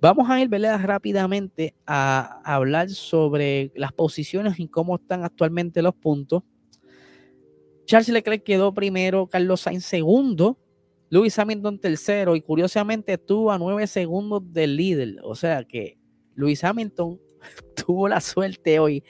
Vamos 0.00 0.28
a 0.28 0.40
ir 0.40 0.50
rápidamente 0.50 1.74
a, 1.86 2.40
hablar 2.44 2.90
sobre 2.90 3.72
las 3.74 3.92
posiciones 3.92 4.58
y 4.60 4.68
cómo 4.68 4.96
están 4.96 5.24
actualmente 5.24 5.80
los 5.82 5.94
puntos. 5.94 6.42
Charles 7.86 8.08
Leclerc 8.08 8.42
quedó 8.42 8.72
primero, 8.72 9.26
Carlos 9.26 9.62
Sainz 9.62 9.84
segundo, 9.84 10.58
Lewis 11.10 11.38
Hamilton 11.38 11.78
tercero 11.78 12.34
y 12.36 12.40
curiosamente 12.40 13.14
estuvo 13.14 13.52
a 13.52 13.58
nueve 13.58 13.86
segundos 13.86 14.42
del 14.52 14.76
líder. 14.76 15.16
O 15.22 15.34
sea 15.34 15.64
que 15.64 15.98
Lewis 16.34 16.64
Hamilton 16.64 17.20
tuvo 17.86 18.08
la 18.08 18.20
suerte 18.20 18.78
hoy 18.78 19.02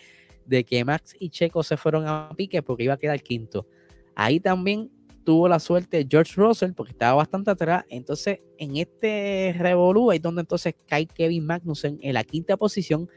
de 0.46 0.64
que 0.64 0.84
Max 0.84 1.16
y 1.18 1.30
Checo 1.30 1.62
se 1.62 1.76
fueron 1.76 2.06
a 2.06 2.30
pique 2.36 2.62
porque 2.62 2.84
iba 2.84 2.94
a 2.94 2.98
quedar 2.98 3.22
quinto. 3.22 3.66
Ahí 4.14 4.38
también 4.38 4.90
tuvo 5.24 5.48
la 5.48 5.58
suerte 5.58 6.06
George 6.08 6.34
Russell 6.36 6.72
porque 6.72 6.92
estaba 6.92 7.14
bastante 7.14 7.50
atrás. 7.50 7.84
Entonces, 7.88 8.40
en 8.58 8.76
este 8.76 9.54
revolú, 9.58 10.10
ahí 10.10 10.18
donde 10.18 10.42
entonces 10.42 10.74
cae 10.86 11.06
Kevin 11.06 11.46
Magnussen 11.46 11.98
en 12.02 12.14
la 12.14 12.24
quinta 12.24 12.56
posición. 12.56 13.08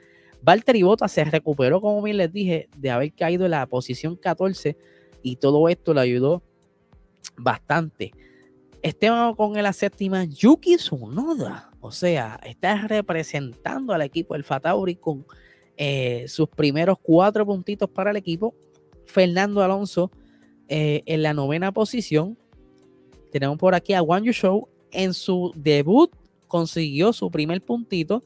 Valtteri 0.41 0.83
Bottas 0.83 1.11
se 1.11 1.23
recuperó, 1.23 1.81
como 1.81 2.01
bien 2.01 2.17
les 2.17 2.31
dije, 2.31 2.69
de 2.77 2.91
haber 2.91 3.13
caído 3.13 3.45
en 3.45 3.51
la 3.51 3.65
posición 3.65 4.15
14 4.15 4.77
y 5.21 5.35
todo 5.37 5.67
esto 5.67 5.93
le 5.93 6.01
ayudó 6.01 6.43
bastante. 7.37 8.11
Esteban 8.81 9.33
con 9.35 9.53
la 9.53 9.73
séptima, 9.73 10.23
Yuki 10.23 10.77
Tsunoda, 10.77 11.71
o 11.81 11.91
sea, 11.91 12.39
está 12.45 12.87
representando 12.87 13.93
al 13.93 14.01
equipo 14.03 14.35
del 14.35 14.43
Fatauri 14.43 14.95
con 14.95 15.25
eh, 15.75 16.25
sus 16.27 16.47
primeros 16.49 16.97
cuatro 17.01 17.45
puntitos 17.45 17.89
para 17.89 18.11
el 18.11 18.17
equipo. 18.17 18.55
Fernando 19.05 19.63
Alonso 19.63 20.11
eh, 20.67 21.03
en 21.05 21.23
la 21.23 21.33
novena 21.33 21.71
posición, 21.71 22.37
tenemos 23.31 23.57
por 23.57 23.75
aquí 23.75 23.93
a 23.93 24.01
Wang 24.01 24.25
Show 24.25 24.67
en 24.91 25.13
su 25.13 25.51
debut 25.55 26.11
consiguió 26.47 27.13
su 27.13 27.29
primer 27.29 27.61
puntito. 27.61 28.23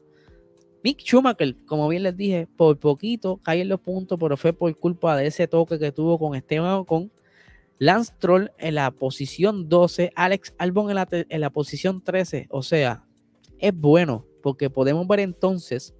Mick 0.82 1.00
Schumacher, 1.00 1.54
como 1.66 1.88
bien 1.88 2.02
les 2.02 2.16
dije, 2.16 2.48
por 2.56 2.78
poquito 2.78 3.38
cae 3.42 3.60
en 3.60 3.68
los 3.68 3.80
puntos, 3.80 4.18
pero 4.18 4.36
fue 4.36 4.52
por 4.52 4.76
culpa 4.78 5.16
de 5.16 5.26
ese 5.26 5.46
toque 5.46 5.78
que 5.78 5.92
tuvo 5.92 6.18
con 6.18 6.34
Esteban 6.34 6.74
Ocon. 6.74 7.12
Lance 7.78 8.12
Troll 8.18 8.50
en 8.58 8.76
la 8.76 8.92
posición 8.92 9.68
12, 9.68 10.12
Alex 10.14 10.54
Albon 10.58 10.90
en 10.90 10.94
la, 10.96 11.08
en 11.10 11.40
la 11.40 11.50
posición 11.50 12.02
13. 12.02 12.46
O 12.50 12.62
sea, 12.62 13.04
es 13.58 13.74
bueno 13.74 14.24
porque 14.42 14.70
podemos 14.70 15.06
ver 15.08 15.20
entonces 15.20 15.94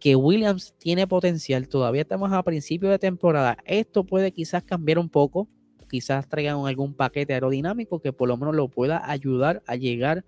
que 0.00 0.16
Williams 0.16 0.74
tiene 0.78 1.06
potencial. 1.06 1.68
Todavía 1.68 2.02
estamos 2.02 2.32
a 2.32 2.42
principio 2.42 2.90
de 2.90 2.98
temporada. 2.98 3.58
Esto 3.64 4.04
puede 4.04 4.32
quizás 4.32 4.62
cambiar 4.64 4.98
un 4.98 5.08
poco. 5.08 5.48
Quizás 5.94 6.28
traigan 6.28 6.66
algún 6.66 6.92
paquete 6.92 7.34
aerodinámico 7.34 8.00
que 8.00 8.12
por 8.12 8.26
lo 8.26 8.36
menos 8.36 8.52
lo 8.56 8.66
pueda 8.66 9.08
ayudar 9.08 9.62
a 9.64 9.76
llegar 9.76 10.24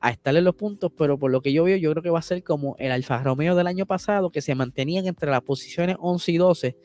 a 0.00 0.10
estar 0.10 0.34
en 0.34 0.42
los 0.42 0.54
puntos. 0.54 0.90
Pero 0.96 1.18
por 1.18 1.30
lo 1.30 1.42
que 1.42 1.52
yo 1.52 1.64
veo, 1.64 1.76
yo 1.76 1.90
creo 1.90 2.02
que 2.02 2.08
va 2.08 2.18
a 2.20 2.22
ser 2.22 2.42
como 2.42 2.76
el 2.78 2.90
Alfa 2.92 3.22
Romeo 3.22 3.54
del 3.54 3.66
año 3.66 3.84
pasado, 3.84 4.30
que 4.30 4.40
se 4.40 4.54
mantenían 4.54 5.06
entre 5.06 5.30
las 5.30 5.42
posiciones 5.42 5.96
11 6.00 6.32
y 6.32 6.36
12. 6.38 6.76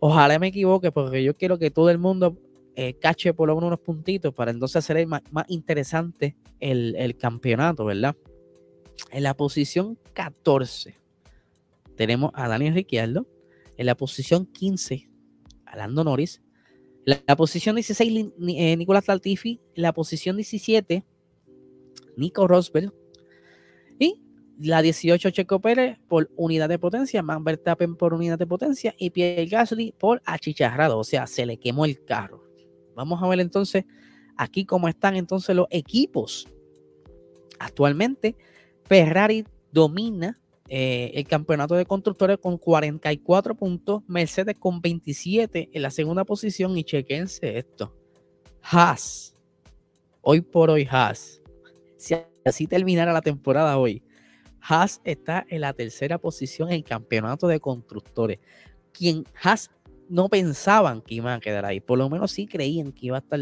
Ojalá 0.00 0.38
me 0.38 0.48
equivoque, 0.48 0.92
porque 0.92 1.24
yo 1.24 1.34
quiero 1.34 1.58
que 1.58 1.70
todo 1.70 1.88
el 1.88 1.96
mundo 1.96 2.36
eh, 2.76 2.92
cache 3.00 3.32
por 3.32 3.48
lo 3.48 3.54
menos 3.54 3.68
unos 3.68 3.80
puntitos 3.80 4.34
para 4.34 4.50
entonces 4.50 4.76
hacer 4.76 5.06
más, 5.06 5.22
interesante 5.48 6.36
el, 6.58 6.94
el 6.96 7.16
campeonato, 7.16 7.86
¿verdad? 7.86 8.14
En 9.10 9.22
la 9.22 9.34
posición 9.34 9.98
14 10.12 10.98
tenemos 11.96 12.32
a 12.34 12.48
Daniel 12.48 12.74
Ricciardo. 12.74 13.26
En 13.78 13.86
la 13.86 13.94
posición 13.94 14.44
15, 14.44 15.08
a 15.64 15.76
Lando 15.76 16.04
Norris. 16.04 16.42
La, 17.04 17.36
posición 17.36 17.76
16, 17.76 18.32
eh, 18.48 18.76
Nicolás 18.76 19.08
Latifi. 19.08 19.60
La 19.74 19.92
posición 19.92 20.36
17, 20.36 21.04
Nico 22.16 22.46
Rosberg. 22.46 22.92
Y 23.98 24.22
la 24.58 24.82
18, 24.82 25.30
Checo 25.30 25.60
Pérez 25.60 25.98
por 26.08 26.30
unidad 26.36 26.68
de 26.68 26.78
potencia. 26.78 27.22
Man 27.22 27.44
Verstappen 27.44 27.96
por 27.96 28.14
unidad 28.14 28.38
de 28.38 28.46
potencia. 28.46 28.94
Y 28.98 29.10
Pierre 29.10 29.46
Gasly 29.46 29.94
por 29.98 30.22
achicharrado. 30.24 30.98
O 30.98 31.04
sea, 31.04 31.26
se 31.26 31.46
le 31.46 31.58
quemó 31.58 31.84
el 31.84 32.04
carro. 32.04 32.44
Vamos 32.94 33.22
a 33.22 33.28
ver 33.28 33.40
entonces 33.40 33.84
aquí 34.36 34.64
cómo 34.64 34.88
están 34.88 35.16
entonces 35.16 35.56
los 35.56 35.66
equipos. 35.70 36.48
Actualmente, 37.58 38.36
Ferrari 38.84 39.44
domina 39.72 40.40
eh, 40.72 41.10
el 41.14 41.26
campeonato 41.26 41.74
de 41.74 41.84
constructores 41.84 42.38
con 42.38 42.56
44 42.56 43.56
puntos, 43.56 44.04
Mercedes 44.06 44.54
con 44.56 44.80
27 44.80 45.68
en 45.72 45.82
la 45.82 45.90
segunda 45.90 46.24
posición 46.24 46.78
y 46.78 46.84
chequense 46.84 47.58
esto. 47.58 47.92
Haas, 48.62 49.34
hoy 50.20 50.42
por 50.42 50.70
hoy 50.70 50.86
Haas, 50.88 51.42
si 51.96 52.14
así 52.44 52.68
terminara 52.68 53.12
la 53.12 53.20
temporada 53.20 53.78
hoy, 53.78 54.00
Haas 54.60 55.00
está 55.02 55.44
en 55.48 55.62
la 55.62 55.72
tercera 55.72 56.18
posición 56.18 56.68
en 56.68 56.76
el 56.76 56.84
campeonato 56.84 57.48
de 57.48 57.58
constructores. 57.58 58.38
Quien 58.92 59.24
Haas 59.42 59.72
no 60.08 60.28
pensaban 60.28 61.02
que 61.02 61.16
iban 61.16 61.38
a 61.38 61.40
quedar 61.40 61.64
ahí, 61.64 61.80
por 61.80 61.98
lo 61.98 62.08
menos 62.08 62.30
sí 62.30 62.46
creían 62.46 62.92
que 62.92 63.06
iba 63.06 63.16
a 63.16 63.20
estar 63.20 63.40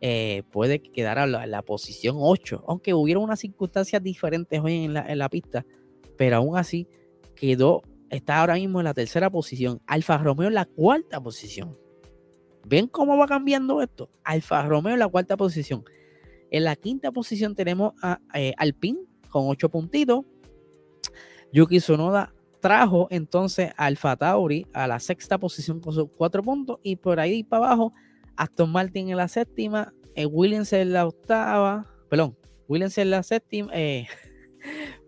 eh, 0.00 0.42
puede 0.52 0.80
quedar 0.80 1.16
en 1.16 1.50
la, 1.50 1.62
posición 1.62 2.16
8, 2.20 2.64
aunque 2.68 2.92
hubiera 2.92 3.18
unas 3.18 3.40
circunstancias 3.40 4.00
diferentes 4.00 4.60
hoy 4.60 4.84
en 4.84 4.92
la, 4.92 5.28
pista, 5.28 5.66
pero 6.18 6.36
aún 6.36 6.58
así 6.58 6.86
quedó, 7.34 7.80
está 8.10 8.40
ahora 8.40 8.54
mismo 8.54 8.80
en 8.80 8.84
la 8.84 8.92
tercera 8.92 9.30
posición, 9.30 9.80
Alfa 9.86 10.18
Romeo 10.18 10.48
en 10.48 10.54
la 10.54 10.66
cuarta 10.66 11.22
posición. 11.22 11.78
¿Ven 12.66 12.86
cómo 12.86 13.16
va 13.16 13.26
cambiando 13.26 13.80
esto? 13.80 14.10
Alfa 14.24 14.66
Romeo 14.66 14.92
en 14.92 14.98
la 14.98 15.08
cuarta 15.08 15.38
posición. 15.38 15.84
En 16.50 16.64
la 16.64 16.76
quinta 16.76 17.12
posición 17.12 17.54
tenemos 17.54 17.94
a 18.02 18.20
eh, 18.34 18.52
Alpine 18.58 18.98
con 19.30 19.48
8 19.48 19.70
puntitos. 19.70 20.26
Yuki 21.52 21.80
Sonoda 21.80 22.34
trajo 22.60 23.06
entonces 23.10 23.70
a 23.76 23.86
Alfa 23.86 24.16
Tauri 24.16 24.66
a 24.74 24.86
la 24.86 25.00
sexta 25.00 25.38
posición 25.38 25.80
con 25.80 25.94
sus 25.94 26.08
4 26.16 26.42
puntos 26.42 26.78
y 26.82 26.96
por 26.96 27.20
ahí 27.20 27.42
para 27.42 27.66
abajo 27.66 27.94
Aston 28.36 28.70
Martin 28.70 29.10
en 29.10 29.16
la 29.16 29.28
séptima, 29.28 29.92
eh, 30.14 30.26
Williams 30.26 30.72
en 30.72 30.92
la 30.92 31.06
octava, 31.06 31.86
perdón, 32.08 32.36
Williams 32.68 32.98
en 32.98 33.10
la 33.10 33.22
séptima, 33.22 33.70
eh, 33.72 34.06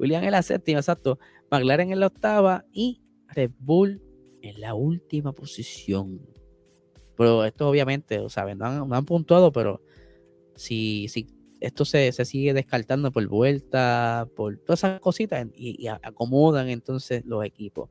Williams 0.00 0.24
en 0.24 0.32
la 0.32 0.42
séptima, 0.42 0.80
exacto, 0.80 1.18
McLaren 1.50 1.92
en 1.92 2.00
la 2.00 2.06
octava 2.06 2.64
y 2.72 3.02
Red 3.28 3.52
Bull 3.58 4.02
en 4.42 4.60
la 4.60 4.74
última 4.74 5.32
posición. 5.32 6.20
Pero 7.16 7.44
esto 7.44 7.68
obviamente, 7.68 8.18
o 8.18 8.28
sea, 8.28 8.52
no 8.54 8.64
han, 8.64 8.92
han 8.92 9.04
puntuado, 9.04 9.52
pero 9.52 9.82
si, 10.56 11.08
si 11.08 11.26
esto 11.60 11.84
se, 11.84 12.12
sigue 12.12 12.54
descartando 12.54 13.12
por 13.12 13.26
vuelta, 13.28 14.26
por 14.34 14.56
todas 14.58 14.80
esas 14.80 15.00
cositas 15.00 15.46
y 15.54 15.86
acomodan 15.86 16.68
entonces 16.68 17.24
los 17.26 17.44
equipos. 17.44 17.90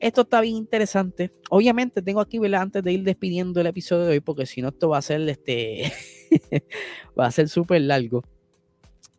Esto 0.00 0.20
está 0.20 0.40
bien 0.40 0.56
interesante. 0.56 1.32
Obviamente 1.50 2.02
tengo 2.02 2.20
aquí, 2.20 2.38
¿verdad? 2.38 2.62
Antes 2.62 2.84
de 2.84 2.92
ir 2.92 3.02
despidiendo 3.02 3.60
el 3.60 3.66
episodio 3.66 4.04
de 4.04 4.12
hoy, 4.12 4.20
porque 4.20 4.46
si 4.46 4.62
no 4.62 4.68
esto 4.68 4.90
va 4.90 4.98
a 4.98 5.02
ser 5.02 5.28
este 5.28 5.92
va 7.18 7.26
a 7.26 7.32
ser 7.32 7.48
súper 7.48 7.80
largo. 7.82 8.22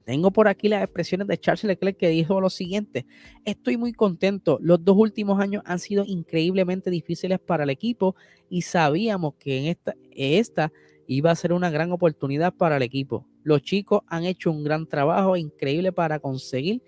Tengo 0.09 0.31
por 0.31 0.47
aquí 0.47 0.69
las 0.69 0.81
expresiones 0.81 1.27
de 1.27 1.37
Charles 1.37 1.63
Leclerc 1.65 1.95
que 1.95 2.09
dijo 2.09 2.41
lo 2.41 2.49
siguiente: 2.49 3.05
Estoy 3.45 3.77
muy 3.77 3.93
contento. 3.93 4.57
Los 4.59 4.83
dos 4.83 4.97
últimos 4.97 5.39
años 5.39 5.61
han 5.67 5.77
sido 5.77 6.03
increíblemente 6.03 6.89
difíciles 6.89 7.37
para 7.37 7.63
el 7.63 7.69
equipo 7.69 8.15
y 8.49 8.63
sabíamos 8.63 9.35
que 9.35 9.59
en 9.59 9.65
esta, 9.65 9.93
esta 10.09 10.71
iba 11.05 11.29
a 11.29 11.35
ser 11.35 11.53
una 11.53 11.69
gran 11.69 11.91
oportunidad 11.91 12.55
para 12.55 12.77
el 12.77 12.81
equipo. 12.81 13.27
Los 13.43 13.61
chicos 13.61 14.01
han 14.07 14.25
hecho 14.25 14.49
un 14.49 14.63
gran 14.63 14.87
trabajo 14.87 15.37
increíble 15.37 15.91
para 15.91 16.17
conseguir 16.17 16.81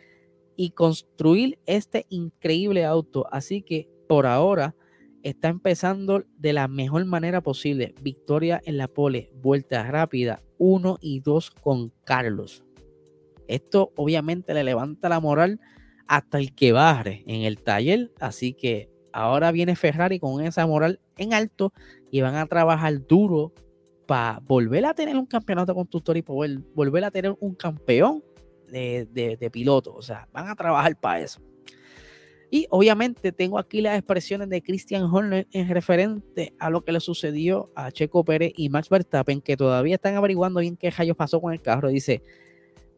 y 0.55 0.71
construir 0.71 1.59
este 1.67 2.07
increíble 2.09 2.85
auto. 2.85 3.27
Así 3.31 3.61
que 3.61 3.87
por 4.07 4.25
ahora 4.25 4.73
está 5.21 5.49
empezando 5.49 6.23
de 6.39 6.53
la 6.53 6.67
mejor 6.67 7.05
manera 7.05 7.41
posible. 7.41 7.93
Victoria 8.01 8.59
en 8.65 8.77
la 8.77 8.87
pole, 8.87 9.31
vuelta 9.43 9.83
rápida, 9.83 10.41
1 10.57 10.97
y 11.01 11.19
2 11.19 11.51
con 11.51 11.93
Carlos. 12.03 12.63
Esto 13.47 13.91
obviamente 13.95 14.53
le 14.53 14.63
levanta 14.63 15.09
la 15.09 15.19
moral 15.19 15.59
hasta 16.07 16.39
el 16.39 16.53
que 16.53 16.71
barre 16.71 17.23
en 17.27 17.41
el 17.43 17.59
taller. 17.59 18.11
Así 18.19 18.53
que 18.53 18.89
ahora 19.13 19.51
viene 19.51 19.75
Ferrari 19.75 20.19
con 20.19 20.43
esa 20.43 20.65
moral 20.67 20.99
en 21.17 21.33
alto 21.33 21.73
y 22.09 22.21
van 22.21 22.35
a 22.35 22.45
trabajar 22.45 23.05
duro 23.07 23.53
para 24.05 24.39
volver 24.39 24.85
a 24.85 24.93
tener 24.93 25.15
un 25.15 25.25
campeonato 25.25 25.73
constructor 25.73 26.17
y 26.17 26.21
poder 26.21 26.59
volver 26.75 27.03
a 27.05 27.11
tener 27.11 27.35
un 27.39 27.55
campeón 27.55 28.23
de, 28.67 29.49
piloto. 29.51 29.93
O 29.93 30.01
sea, 30.01 30.27
van 30.31 30.49
a 30.49 30.55
trabajar 30.55 30.99
para 30.99 31.21
eso. 31.21 31.41
Y 32.49 32.67
obviamente 32.69 33.31
tengo 33.31 33.57
aquí 33.57 33.79
las 33.79 33.97
expresiones 33.97 34.49
de 34.49 34.61
Christian 34.61 35.03
Horner 35.03 35.47
en 35.53 35.69
referente 35.69 36.53
a 36.59 36.69
lo 36.69 36.83
que 36.83 36.91
le 36.91 36.99
sucedió 36.99 37.71
a 37.75 37.91
Checo 37.91 38.25
Pérez 38.25 38.51
y 38.57 38.67
Max 38.67 38.89
Verstappen, 38.89 39.39
que 39.39 39.55
todavía 39.55 39.95
están 39.95 40.15
averiguando 40.15 40.59
bien 40.59 40.75
qué 40.75 40.91
rayos 40.91 41.15
pasó 41.15 41.39
con 41.39 41.53
el 41.53 41.61
carro. 41.61 41.87
Dice, 41.87 42.21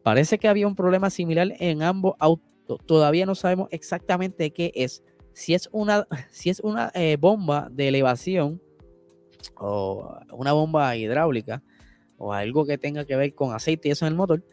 parece 0.04 0.38
que 0.38 0.46
había 0.46 0.68
un 0.68 0.76
problema 0.76 1.10
similar 1.10 1.52
en 1.58 1.82
ambos 1.82 2.14
autos. 2.20 2.78
Todavía 2.86 3.26
no 3.26 3.34
sabemos 3.34 3.66
exactamente 3.72 4.52
qué 4.52 4.70
es. 4.76 5.02
Si 5.32 5.54
es 5.54 5.68
una, 5.72 6.06
si 6.30 6.50
es 6.50 6.60
una 6.60 6.92
eh, 6.94 7.16
bomba 7.18 7.68
de 7.72 7.88
elevación 7.88 8.62
o 9.56 10.16
una 10.30 10.52
bomba 10.52 10.94
hidráulica 10.96 11.64
o 12.18 12.32
algo 12.32 12.64
que 12.64 12.78
tenga 12.78 13.04
que 13.04 13.16
ver 13.16 13.34
con 13.34 13.52
aceite 13.52 13.88
y 13.88 13.90
eso 13.90 14.06
en 14.06 14.12
el 14.12 14.16
motor 14.16 14.44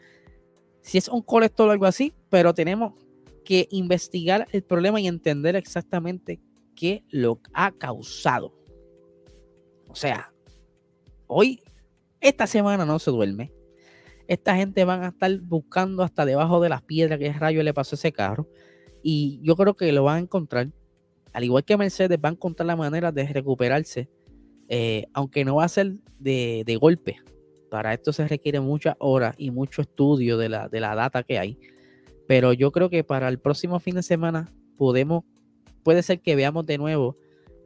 si 0.81 0.97
es 0.97 1.07
un 1.07 1.21
colector 1.21 1.69
o 1.69 1.71
algo 1.71 1.85
así, 1.85 2.13
pero 2.29 2.53
tenemos 2.53 2.93
que 3.45 3.67
investigar 3.71 4.47
el 4.51 4.63
problema 4.63 4.99
y 4.99 5.07
entender 5.07 5.55
exactamente 5.55 6.41
qué 6.75 7.03
lo 7.09 7.39
ha 7.53 7.71
causado. 7.71 8.53
O 9.87 9.95
sea, 9.95 10.33
hoy, 11.27 11.61
esta 12.19 12.47
semana 12.47 12.85
no 12.85 12.99
se 12.99 13.11
duerme. 13.11 13.51
Esta 14.27 14.55
gente 14.55 14.83
van 14.85 15.03
a 15.03 15.07
estar 15.09 15.35
buscando 15.39 16.03
hasta 16.03 16.25
debajo 16.25 16.61
de 16.61 16.69
las 16.69 16.81
piedras 16.81 17.19
qué 17.19 17.33
rayo 17.33 17.63
le 17.63 17.73
pasó 17.73 17.95
a 17.95 17.97
ese 17.97 18.11
carro. 18.11 18.47
Y 19.03 19.39
yo 19.43 19.55
creo 19.55 19.75
que 19.75 19.91
lo 19.91 20.03
van 20.03 20.17
a 20.17 20.19
encontrar. 20.19 20.69
Al 21.33 21.43
igual 21.43 21.63
que 21.63 21.77
Mercedes, 21.77 22.19
va 22.23 22.29
a 22.29 22.33
encontrar 22.33 22.67
la 22.67 22.75
manera 22.75 23.11
de 23.11 23.25
recuperarse. 23.25 24.09
Eh, 24.69 25.05
aunque 25.13 25.43
no 25.43 25.55
va 25.55 25.65
a 25.65 25.69
ser 25.69 25.95
de, 26.19 26.63
de 26.65 26.75
golpe. 26.77 27.17
Para 27.69 27.93
esto 27.93 28.13
se 28.13 28.27
requiere 28.27 28.59
muchas 28.59 28.95
horas 28.99 29.35
y 29.37 29.51
mucho 29.51 29.81
estudio 29.81 30.37
de 30.37 30.49
la, 30.49 30.69
de 30.69 30.79
la 30.79 30.95
data 30.95 31.23
que 31.23 31.39
hay. 31.39 31.57
Pero 32.27 32.53
yo 32.53 32.71
creo 32.71 32.89
que 32.89 33.03
para 33.03 33.27
el 33.27 33.39
próximo 33.39 33.79
fin 33.79 33.95
de 33.95 34.03
semana 34.03 34.49
podemos, 34.77 35.23
puede 35.83 36.03
ser 36.03 36.21
que 36.21 36.35
veamos 36.35 36.65
de 36.65 36.77
nuevo 36.77 37.17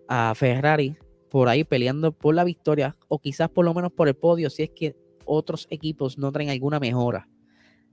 a 0.07 0.33
Ferrari 0.35 0.97
por 1.29 1.49
ahí 1.49 1.63
peleando 1.63 2.11
por 2.11 2.33
la 2.33 2.43
victoria 2.43 2.95
o 3.07 3.19
quizás 3.19 3.49
por 3.49 3.65
lo 3.65 3.73
menos 3.73 3.91
por 3.91 4.07
el 4.07 4.15
podio 4.15 4.49
si 4.49 4.63
es 4.63 4.69
que 4.69 4.95
otros 5.25 5.67
equipos 5.69 6.17
no 6.17 6.31
traen 6.31 6.49
alguna 6.49 6.79
mejora. 6.79 7.27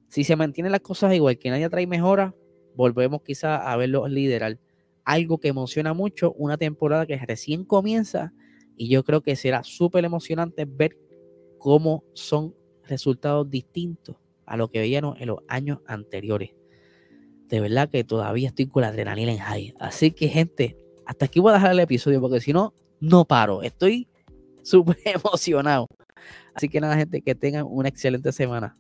Si 0.09 0.24
se 0.24 0.37
mantienen 0.37 0.72
las 0.72 0.83
cosas 0.83 1.14
igual, 1.14 1.39
que 1.39 1.51
nadie 1.51 1.68
trae 1.70 1.87
mejora, 1.87 2.35
volvemos 2.74 3.22
quizás 3.22 3.61
a 3.64 3.76
verlos 3.76 4.11
liderar. 4.11 4.59
Algo 5.05 5.39
que 5.39 5.49
emociona 5.49 5.95
mucho, 5.95 6.33
una 6.33 6.57
temporada 6.57 7.07
que 7.07 7.16
recién 7.16 7.64
comienza 7.64 8.33
y 8.76 8.89
yo 8.89 9.05
creo 9.05 9.20
que 9.22 9.37
será 9.37 9.64
súper 9.64 10.05
emocionante 10.05 10.64
ver 10.64 10.97
cómo 11.59 12.05
son 12.12 12.55
resultados 12.85 13.49
distintos 13.49 14.16
a 14.47 14.57
lo 14.57 14.68
que 14.68 14.80
veíamos 14.80 15.20
en 15.20 15.28
los 15.28 15.39
años 15.49 15.78
anteriores. 15.87 16.51
De 17.49 17.61
verdad 17.61 17.91
que 17.91 18.05
todavía 18.05 18.49
estoy 18.49 18.66
con 18.66 18.83
la 18.83 18.89
adrenalina 18.89 19.33
en 19.33 19.39
high. 19.39 19.74
Así 19.78 20.11
que, 20.11 20.28
gente, 20.28 20.76
hasta 21.07 21.26
aquí 21.26 21.41
voy 21.41 21.53
a 21.53 21.55
dejar 21.55 21.72
el 21.72 21.80
episodio 21.80 22.20
porque 22.20 22.41
si 22.41 22.53
no, 22.53 22.74
no 23.01 23.24
paro. 23.24 23.62
Estoy 23.62 24.09
súper 24.62 24.97
emocionado. 25.05 25.87
Así 26.55 26.68
que 26.68 26.80
nada, 26.80 26.96
gente, 26.96 27.22
que 27.22 27.34
tengan 27.34 27.66
una 27.68 27.88
excelente 27.88 28.32
semana. 28.32 28.76